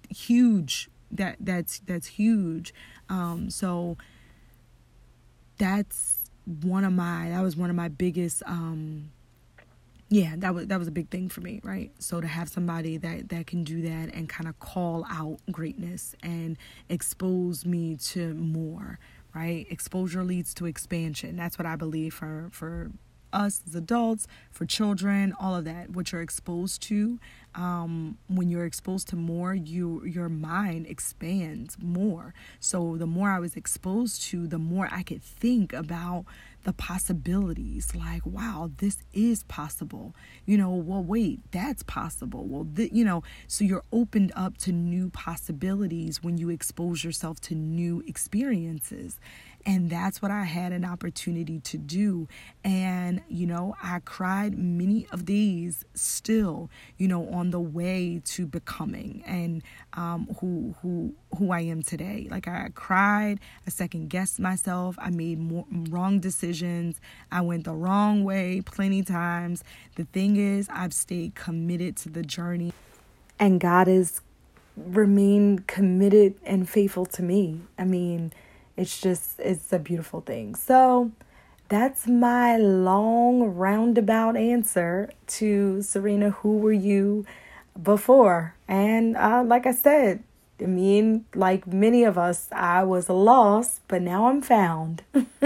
huge. 0.09 0.89
That 1.11 1.37
that's 1.41 1.79
that's 1.81 2.07
huge. 2.07 2.75
Um, 3.09 3.51
so 3.51 3.97
that's 5.59 6.31
one 6.63 6.85
of 6.85 6.93
my 6.93 7.31
that 7.31 7.43
was 7.43 7.57
one 7.57 7.71
of 7.71 7.77
my 7.77 7.89
biggest 7.89 8.43
um 8.47 9.11
yeah 10.09 10.35
that 10.37 10.55
was 10.55 10.67
that 10.67 10.79
was 10.79 10.89
a 10.89 10.93
big 10.93 11.09
thing 11.11 11.29
for 11.29 11.41
me 11.41 11.61
right 11.65 11.91
so 11.99 12.21
to 12.21 12.27
have 12.27 12.49
somebody 12.49 12.97
that 12.97 13.29
that 13.29 13.47
can 13.47 13.65
do 13.65 13.83
that 13.83 14.15
and 14.15 14.29
kind 14.29 14.49
of 14.49 14.59
call 14.61 15.05
out 15.11 15.39
greatness 15.51 16.15
and 16.23 16.57
expose 16.89 17.65
me 17.67 17.97
to 17.97 18.35
more 18.35 18.99
right 19.35 19.67
exposure 19.71 20.23
leads 20.23 20.55
to 20.55 20.67
expansion 20.67 21.37
that's 21.37 21.59
what 21.59 21.67
i 21.67 21.75
believe 21.75 22.15
for 22.15 22.49
for 22.53 22.91
us 23.33 23.63
as 23.67 23.75
adults, 23.75 24.27
for 24.51 24.65
children, 24.65 25.35
all 25.39 25.55
of 25.55 25.65
that, 25.65 25.91
what 25.91 26.11
you're 26.11 26.23
exposed 26.23 26.83
to. 26.83 27.19
Um, 27.55 28.19
when 28.29 28.49
you're 28.49 28.65
exposed 28.65 29.09
to 29.09 29.17
more, 29.17 29.55
you 29.55 30.05
your 30.05 30.29
mind 30.29 30.87
expands 30.87 31.77
more. 31.81 32.35
So 32.61 32.97
the 32.97 33.07
more 33.07 33.31
I 33.31 33.39
was 33.39 33.57
exposed 33.57 34.23
to, 34.25 34.47
the 34.47 34.59
more 34.59 34.89
I 34.91 35.03
could 35.03 35.23
think 35.23 35.73
about 35.73 36.25
the 36.67 36.73
possibilities 36.73 37.95
like 37.95 38.27
wow 38.27 38.69
this 38.79 38.99
is 39.13 39.45
possible. 39.45 40.17
You 40.47 40.59
know 40.59 40.71
well 40.71 41.05
wait 41.05 41.39
that's 41.53 41.85
possible. 41.85 42.45
Well 42.45 42.67
th- 42.75 42.93
you 42.93 43.05
know 43.05 43.23
so 43.47 43.65
you're 43.65 43.85
opened 43.93 44.33
up 44.35 44.59
to 44.59 44.73
new 44.73 45.09
possibilities 45.11 46.25
when 46.25 46.39
you 46.39 46.51
expose 46.51 47.05
yourself 47.05 47.41
to 47.43 47.55
new 47.55 48.03
experiences 48.09 49.21
and 49.67 49.91
that's 49.91 50.23
what 50.23 50.31
I 50.31 50.45
had 50.45 50.73
an 50.73 50.85
opportunity 50.85 51.59
to 51.59 51.77
do. 51.77 52.29
And, 52.63 53.21
you 53.29 53.49
know, 53.49 53.75
I 53.83 53.99
cried 53.99 54.57
many 54.57 55.09
of 55.11 55.27
these 55.27 55.85
still, 55.93 56.71
you 56.99 57.09
know, 57.09 57.29
on 57.31 57.51
the 57.51 57.59
way 57.59 58.23
to 58.27 58.47
becoming 58.47 59.25
and 59.27 59.63
um, 59.95 60.29
who, 60.41 60.77
who, 60.81 61.13
who 61.37 61.51
I 61.51 61.63
am 61.63 61.83
today. 61.83 62.29
Like 62.31 62.47
I 62.47 62.71
cried, 62.77 63.41
I 63.67 63.71
second 63.71 64.09
guessed 64.09 64.39
myself, 64.39 64.95
I 65.01 65.11
made 65.11 65.41
more, 65.41 65.67
wrong 65.91 66.21
decisions, 66.21 67.01
I 67.33 67.41
went 67.41 67.65
the 67.65 67.75
wrong 67.75 68.23
way 68.23 68.63
plenty 68.65 69.03
times. 69.03 69.65
The 69.97 70.05
thing 70.05 70.37
is, 70.37 70.69
I've 70.73 70.95
stayed 70.95 71.35
committed 71.35 71.97
to 71.99 72.09
the 72.09 72.23
journey. 72.23 72.73
And 73.41 73.59
God 73.59 73.89
has 73.89 74.21
remained 74.77 75.67
committed 75.67 76.35
and 76.45 76.69
faithful 76.69 77.07
to 77.07 77.23
me. 77.23 77.63
I 77.77 77.85
mean, 77.85 78.33
it's 78.77 79.01
just, 79.01 79.41
it's 79.41 79.73
a 79.73 79.79
beautiful 79.79 80.21
thing. 80.21 80.55
So 80.55 81.13
that's 81.69 82.07
my 82.07 82.57
long 82.57 83.43
roundabout 83.43 84.37
answer 84.37 85.11
to 85.27 85.79
Sirena, 85.81 86.33
who 86.35 86.59
were 86.59 86.73
you 86.73 87.27
before? 87.83 88.55
And 88.69 89.17
uh, 89.17 89.43
like 89.45 89.67
I 89.67 89.73
said, 89.73 90.23
I 90.61 90.67
mean, 90.67 91.25
like 91.35 91.67
many 91.67 92.05
of 92.05 92.17
us, 92.17 92.49
I 92.53 92.85
was 92.85 93.09
lost, 93.09 93.81
but 93.89 94.01
now 94.01 94.29
I'm 94.29 94.41
found, 94.41 95.03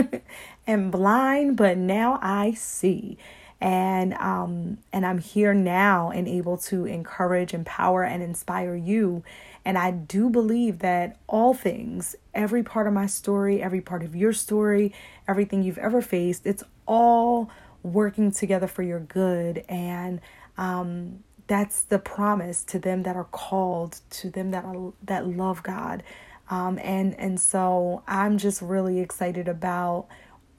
and 0.67 0.93
blind, 0.93 1.57
but 1.57 1.79
now 1.79 2.19
I 2.23 2.53
see. 2.53 3.19
And 3.61 4.15
um, 4.15 4.79
and 4.93 5.05
I'm 5.05 5.19
here 5.19 5.53
now 5.53 6.11
and 6.11 6.27
able 6.27 6.57
to 6.59 6.87
encourage, 6.87 7.53
empower, 7.53 8.05
and 8.05 8.23
inspire 8.23 8.75
you 8.75 9.23
and 9.71 9.79
I 9.79 9.93
do 9.93 10.31
believe 10.31 10.81
that 10.81 11.17
all 11.29 11.55
things, 11.55 12.17
every 12.35 12.65
part 12.65 12.89
of 12.89 12.93
my 12.93 13.07
story, 13.07 13.63
every 13.63 13.81
part 13.81 14.03
of 14.03 14.17
your 14.17 14.33
story, 14.33 14.93
everything 15.29 15.63
you've 15.63 15.79
ever 15.79 16.03
faced, 16.03 16.45
it's 16.45 16.65
all 16.87 17.49
working 17.85 18.33
together 18.33 18.67
for 18.67 18.83
your 18.83 18.99
good. 18.99 19.65
And 19.69 20.21
um, 20.59 21.23
that's 21.47 21.83
the 21.83 22.01
promise 22.01 22.65
to 22.65 22.81
them 22.81 23.05
that 23.05 23.15
are 23.15 23.29
called, 23.31 24.01
to 24.11 24.29
them 24.29 24.51
that 24.51 24.65
are 24.65 24.93
that 25.05 25.29
love 25.29 25.63
God. 25.63 26.03
Um, 26.49 26.81
and 26.83 27.15
and 27.15 27.39
so 27.39 28.03
I'm 28.09 28.39
just 28.39 28.61
really 28.61 28.99
excited 28.99 29.47
about 29.47 30.09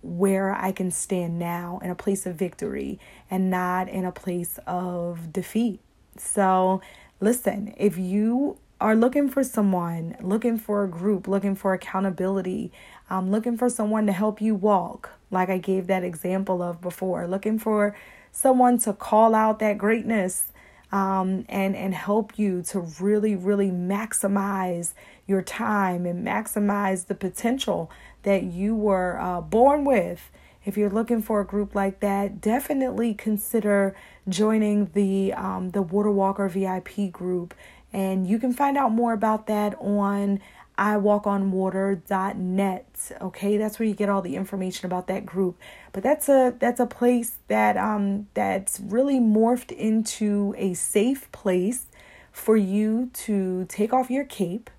where 0.01 0.53
I 0.53 0.71
can 0.71 0.89
stand 0.89 1.37
now 1.37 1.81
in 1.83 1.89
a 1.89 1.95
place 1.95 2.25
of 2.25 2.35
victory 2.35 2.97
and 3.29 3.49
not 3.49 3.89
in 3.89 4.05
a 4.05 4.11
place 4.13 4.57
of 4.65 5.33
defeat. 5.33 5.81
So, 6.15 6.81
listen, 7.19 7.73
if 7.75 7.97
you 7.97 8.57
are 8.81 8.95
looking 8.95 9.29
for 9.29 9.43
someone, 9.43 10.17
looking 10.21 10.57
for 10.57 10.83
a 10.83 10.87
group, 10.87 11.27
looking 11.27 11.55
for 11.55 11.73
accountability, 11.73 12.71
um, 13.09 13.29
looking 13.29 13.55
for 13.55 13.69
someone 13.69 14.07
to 14.07 14.11
help 14.11 14.41
you 14.41 14.55
walk, 14.55 15.11
like 15.29 15.49
I 15.49 15.59
gave 15.59 15.87
that 15.87 16.03
example 16.03 16.61
of 16.61 16.81
before, 16.81 17.27
looking 17.27 17.59
for 17.59 17.95
someone 18.31 18.79
to 18.79 18.93
call 18.93 19.35
out 19.35 19.59
that 19.59 19.77
greatness 19.77 20.47
um, 20.91 21.45
and 21.47 21.75
and 21.75 21.93
help 21.93 22.37
you 22.37 22.61
to 22.63 22.79
really 22.99 23.35
really 23.35 23.69
maximize 23.69 24.93
your 25.25 25.41
time 25.41 26.05
and 26.05 26.25
maximize 26.25 27.07
the 27.07 27.15
potential 27.15 27.89
that 28.23 28.43
you 28.43 28.75
were 28.75 29.19
uh, 29.19 29.41
born 29.41 29.85
with. 29.85 30.29
If 30.63 30.77
you're 30.77 30.91
looking 30.91 31.21
for 31.23 31.41
a 31.41 31.45
group 31.45 31.73
like 31.73 32.01
that, 32.01 32.39
definitely 32.39 33.13
consider 33.15 33.95
joining 34.27 34.91
the 34.93 35.33
um, 35.33 35.71
the 35.71 35.81
Water 35.81 36.11
Walker 36.11 36.47
VIP 36.49 37.11
group, 37.11 37.53
and 37.93 38.27
you 38.27 38.39
can 38.39 38.53
find 38.53 38.77
out 38.77 38.91
more 38.91 39.13
about 39.13 39.47
that 39.47 39.75
on 39.79 40.41
iwalkonwater.net. 40.77 43.11
Okay, 43.21 43.57
that's 43.57 43.79
where 43.79 43.87
you 43.87 43.93
get 43.93 44.09
all 44.09 44.21
the 44.21 44.35
information 44.35 44.85
about 44.85 45.07
that 45.07 45.25
group. 45.25 45.57
But 45.93 46.03
that's 46.03 46.27
a 46.29 46.53
that's 46.57 46.79
a 46.79 46.85
place 46.85 47.37
that 47.47 47.75
um 47.77 48.27
that's 48.33 48.79
really 48.79 49.19
morphed 49.19 49.71
into 49.71 50.55
a 50.57 50.73
safe 50.73 51.31
place 51.31 51.87
for 52.31 52.55
you 52.55 53.09
to 53.13 53.65
take 53.65 53.93
off 53.93 54.09
your 54.09 54.23
cape 54.23 54.69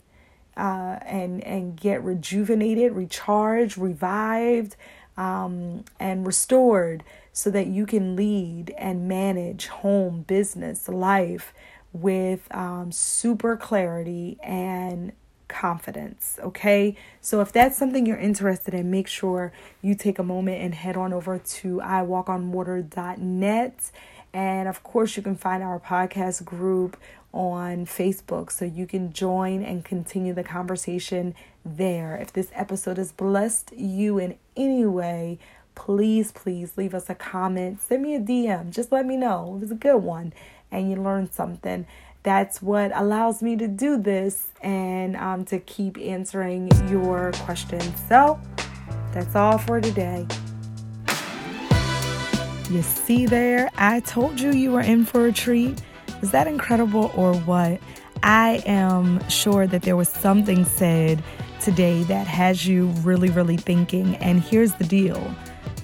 uh, 0.57 0.99
and 1.07 1.43
and 1.45 1.79
get 1.79 2.03
rejuvenated, 2.03 2.93
recharged, 2.93 3.79
revived, 3.79 4.77
um, 5.17 5.85
and 6.01 6.27
restored, 6.27 7.05
so 7.33 7.51
that 7.51 7.67
you 7.67 7.87
can 7.87 8.17
lead 8.17 8.75
and 8.77 9.09
manage 9.09 9.69
home, 9.69 10.23
business, 10.23 10.89
life 10.89 11.55
with 11.93 12.47
um, 12.55 12.93
super 12.93 13.57
clarity 13.57 14.39
and 14.43 15.13
confidence. 15.49 16.39
Okay, 16.43 16.97
so 17.21 17.41
if 17.41 17.53
that's 17.53 17.77
something 17.77 18.07
you're 18.07 18.17
interested 18.17 18.75
in, 18.75 18.91
make 18.91 19.07
sure 19.07 19.53
you 19.83 19.95
take 19.95 20.19
a 20.19 20.23
moment 20.23 20.63
and 20.63 20.75
head 20.75 20.97
on 20.97 21.13
over 21.13 21.39
to 21.39 21.77
iwalkonwater.net. 21.77 23.91
And 24.33 24.67
of 24.67 24.83
course, 24.83 25.15
you 25.17 25.23
can 25.23 25.37
find 25.37 25.63
our 25.63 25.79
podcast 25.79 26.45
group 26.45 26.97
on 27.35 27.87
Facebook 27.87 28.51
so 28.51 28.65
you 28.65 28.87
can 28.87 29.13
join 29.13 29.63
and 29.63 29.85
continue 29.85 30.35
the 30.35 30.43
conversation 30.43 31.35
there. 31.65 32.17
If 32.17 32.33
this 32.33 32.51
episode 32.55 32.97
has 32.97 33.13
blessed 33.13 33.73
you 33.77 34.19
in 34.19 34.37
any 34.57 34.87
way, 34.87 35.39
please, 35.75 36.33
please 36.33 36.77
leave 36.77 36.95
us 36.95 37.11
a 37.11 37.15
comment. 37.15 37.81
Send 37.81 38.03
me 38.03 38.15
a 38.15 38.21
DM. 38.21 38.71
Just 38.71 38.91
let 38.91 39.07
me 39.07 39.17
know. 39.17 39.55
It 39.57 39.61
was 39.61 39.71
a 39.71 39.77
good 39.77 39.99
one 39.99 40.33
and 40.73 40.91
you 40.91 40.97
learn 40.97 41.31
something. 41.31 41.87
That's 42.25 42.63
what 42.63 42.93
allows 42.95 43.43
me 43.43 43.57
to 43.57 43.69
do 43.69 44.01
this 44.01 44.49
and 44.63 45.17
um, 45.17 45.45
to 45.47 45.59
keep 45.61 45.99
answering 45.99 46.71
your 46.89 47.33
questions. 47.45 47.93
So 48.09 48.41
that's 49.13 49.37
all 49.37 49.59
for 49.59 49.81
today. 49.81 50.27
You 52.71 52.83
see 52.83 53.27
there, 53.27 53.69
I 53.77 54.01
told 54.01 54.41
you 54.41 54.53
you 54.53 54.73
were 54.73 54.81
in 54.81 55.05
for 55.05 55.27
a 55.27 55.33
treat. 55.33 55.83
Is 56.23 56.31
that 56.31 56.47
incredible 56.47 57.13
or 57.17 57.35
what? 57.35 57.81
I 58.23 58.63
am 58.67 59.29
sure 59.29 59.67
that 59.67 59.83
there 59.83 59.97
was 59.97 60.09
something 60.09 60.65
said 60.65 61.23
today 61.61 62.05
that 62.05 62.27
has 62.27 62.67
you 62.67 62.87
really, 63.03 63.31
really 63.31 63.57
thinking. 63.57 64.17
And 64.17 64.41
here's 64.41 64.73
the 64.75 64.85
deal 64.85 65.35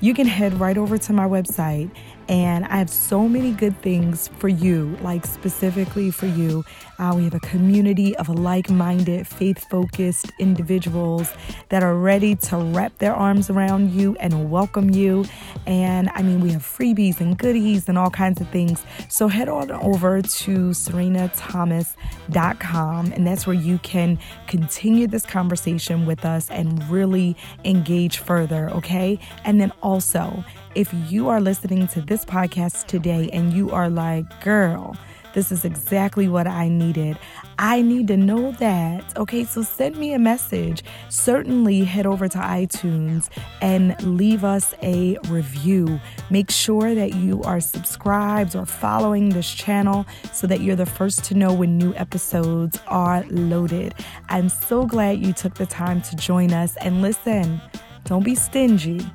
you 0.00 0.14
can 0.14 0.26
head 0.26 0.54
right 0.54 0.78
over 0.78 0.96
to 0.96 1.12
my 1.12 1.26
website 1.26 1.90
and 2.28 2.66
I 2.66 2.76
have 2.76 2.90
so 2.90 3.26
many 3.26 3.52
good 3.52 3.80
things 3.80 4.28
for 4.38 4.48
you, 4.48 4.98
like 5.00 5.24
specifically 5.24 6.10
for 6.10 6.26
you. 6.26 6.62
Uh, 6.98 7.14
we 7.16 7.24
have 7.24 7.32
a 7.34 7.40
community 7.40 8.14
of 8.16 8.28
like 8.28 8.68
minded, 8.68 9.26
faith 9.26 9.64
focused 9.70 10.30
individuals 10.38 11.32
that 11.70 11.82
are 11.82 11.94
ready 11.94 12.34
to 12.34 12.58
wrap 12.58 12.98
their 12.98 13.14
arms 13.14 13.48
around 13.48 13.92
you 13.92 14.14
and 14.20 14.50
welcome 14.50 14.90
you. 14.90 15.24
And 15.66 16.10
I 16.14 16.20
mean, 16.22 16.40
we 16.40 16.52
have 16.52 16.62
freebies 16.62 17.20
and 17.20 17.38
goodies 17.38 17.88
and 17.88 17.96
all 17.96 18.10
kinds 18.10 18.42
of 18.42 18.48
things. 18.50 18.84
So 19.08 19.28
head 19.28 19.48
on 19.48 19.70
over 19.70 20.20
to 20.20 20.70
sirenathomas.com, 20.70 23.12
and 23.12 23.26
that's 23.26 23.46
where 23.46 23.56
you 23.56 23.78
can 23.78 24.18
continue 24.48 25.06
this 25.06 25.24
conversation 25.24 26.04
with 26.04 26.26
us 26.26 26.50
and 26.50 26.86
really 26.90 27.36
engage 27.64 28.18
further, 28.18 28.68
okay? 28.70 29.20
And 29.44 29.60
then 29.60 29.70
also, 29.82 30.44
if 30.74 30.92
you 31.10 31.28
are 31.28 31.40
listening 31.40 31.86
to 31.88 32.00
this 32.00 32.24
podcast 32.24 32.86
today 32.86 33.30
and 33.32 33.52
you 33.52 33.70
are 33.70 33.88
like, 33.88 34.42
girl, 34.42 34.96
this 35.34 35.52
is 35.52 35.64
exactly 35.64 36.26
what 36.26 36.46
I 36.46 36.68
needed. 36.68 37.18
I 37.58 37.82
need 37.82 38.08
to 38.08 38.16
know 38.16 38.52
that. 38.52 39.16
Okay, 39.16 39.44
so 39.44 39.62
send 39.62 39.96
me 39.96 40.12
a 40.12 40.18
message. 40.18 40.82
Certainly 41.10 41.84
head 41.84 42.06
over 42.06 42.28
to 42.28 42.38
iTunes 42.38 43.28
and 43.60 43.94
leave 44.02 44.42
us 44.42 44.74
a 44.82 45.18
review. 45.28 46.00
Make 46.30 46.50
sure 46.50 46.94
that 46.94 47.14
you 47.14 47.42
are 47.42 47.60
subscribed 47.60 48.56
or 48.56 48.66
following 48.66 49.28
this 49.28 49.52
channel 49.52 50.06
so 50.32 50.46
that 50.46 50.60
you're 50.60 50.76
the 50.76 50.86
first 50.86 51.24
to 51.24 51.34
know 51.34 51.52
when 51.52 51.78
new 51.78 51.94
episodes 51.94 52.80
are 52.86 53.24
loaded. 53.28 53.94
I'm 54.28 54.48
so 54.48 54.86
glad 54.86 55.24
you 55.24 55.32
took 55.32 55.54
the 55.54 55.66
time 55.66 56.00
to 56.02 56.16
join 56.16 56.52
us 56.52 56.76
and 56.78 57.02
listen. 57.02 57.60
Don't 58.04 58.24
be 58.24 58.34
stingy. 58.34 59.06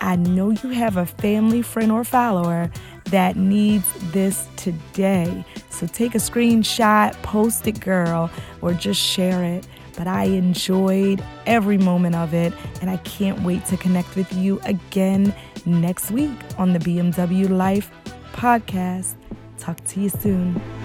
I 0.00 0.16
know 0.16 0.50
you 0.50 0.70
have 0.70 0.96
a 0.96 1.06
family, 1.06 1.62
friend, 1.62 1.92
or 1.92 2.04
follower 2.04 2.70
that 3.06 3.36
needs 3.36 3.92
this 4.12 4.48
today. 4.56 5.44
So 5.68 5.86
take 5.86 6.14
a 6.14 6.18
screenshot, 6.18 7.20
post 7.22 7.66
it, 7.66 7.80
girl, 7.80 8.30
or 8.62 8.72
just 8.72 9.00
share 9.00 9.44
it. 9.44 9.66
But 9.96 10.06
I 10.06 10.24
enjoyed 10.24 11.22
every 11.46 11.76
moment 11.76 12.14
of 12.14 12.32
it, 12.32 12.54
and 12.80 12.88
I 12.88 12.96
can't 12.98 13.42
wait 13.42 13.64
to 13.66 13.76
connect 13.76 14.16
with 14.16 14.32
you 14.32 14.60
again 14.64 15.34
next 15.66 16.10
week 16.10 16.30
on 16.56 16.72
the 16.72 16.78
BMW 16.78 17.48
Life 17.48 17.90
podcast. 18.32 19.14
Talk 19.58 19.84
to 19.84 20.00
you 20.00 20.08
soon. 20.08 20.79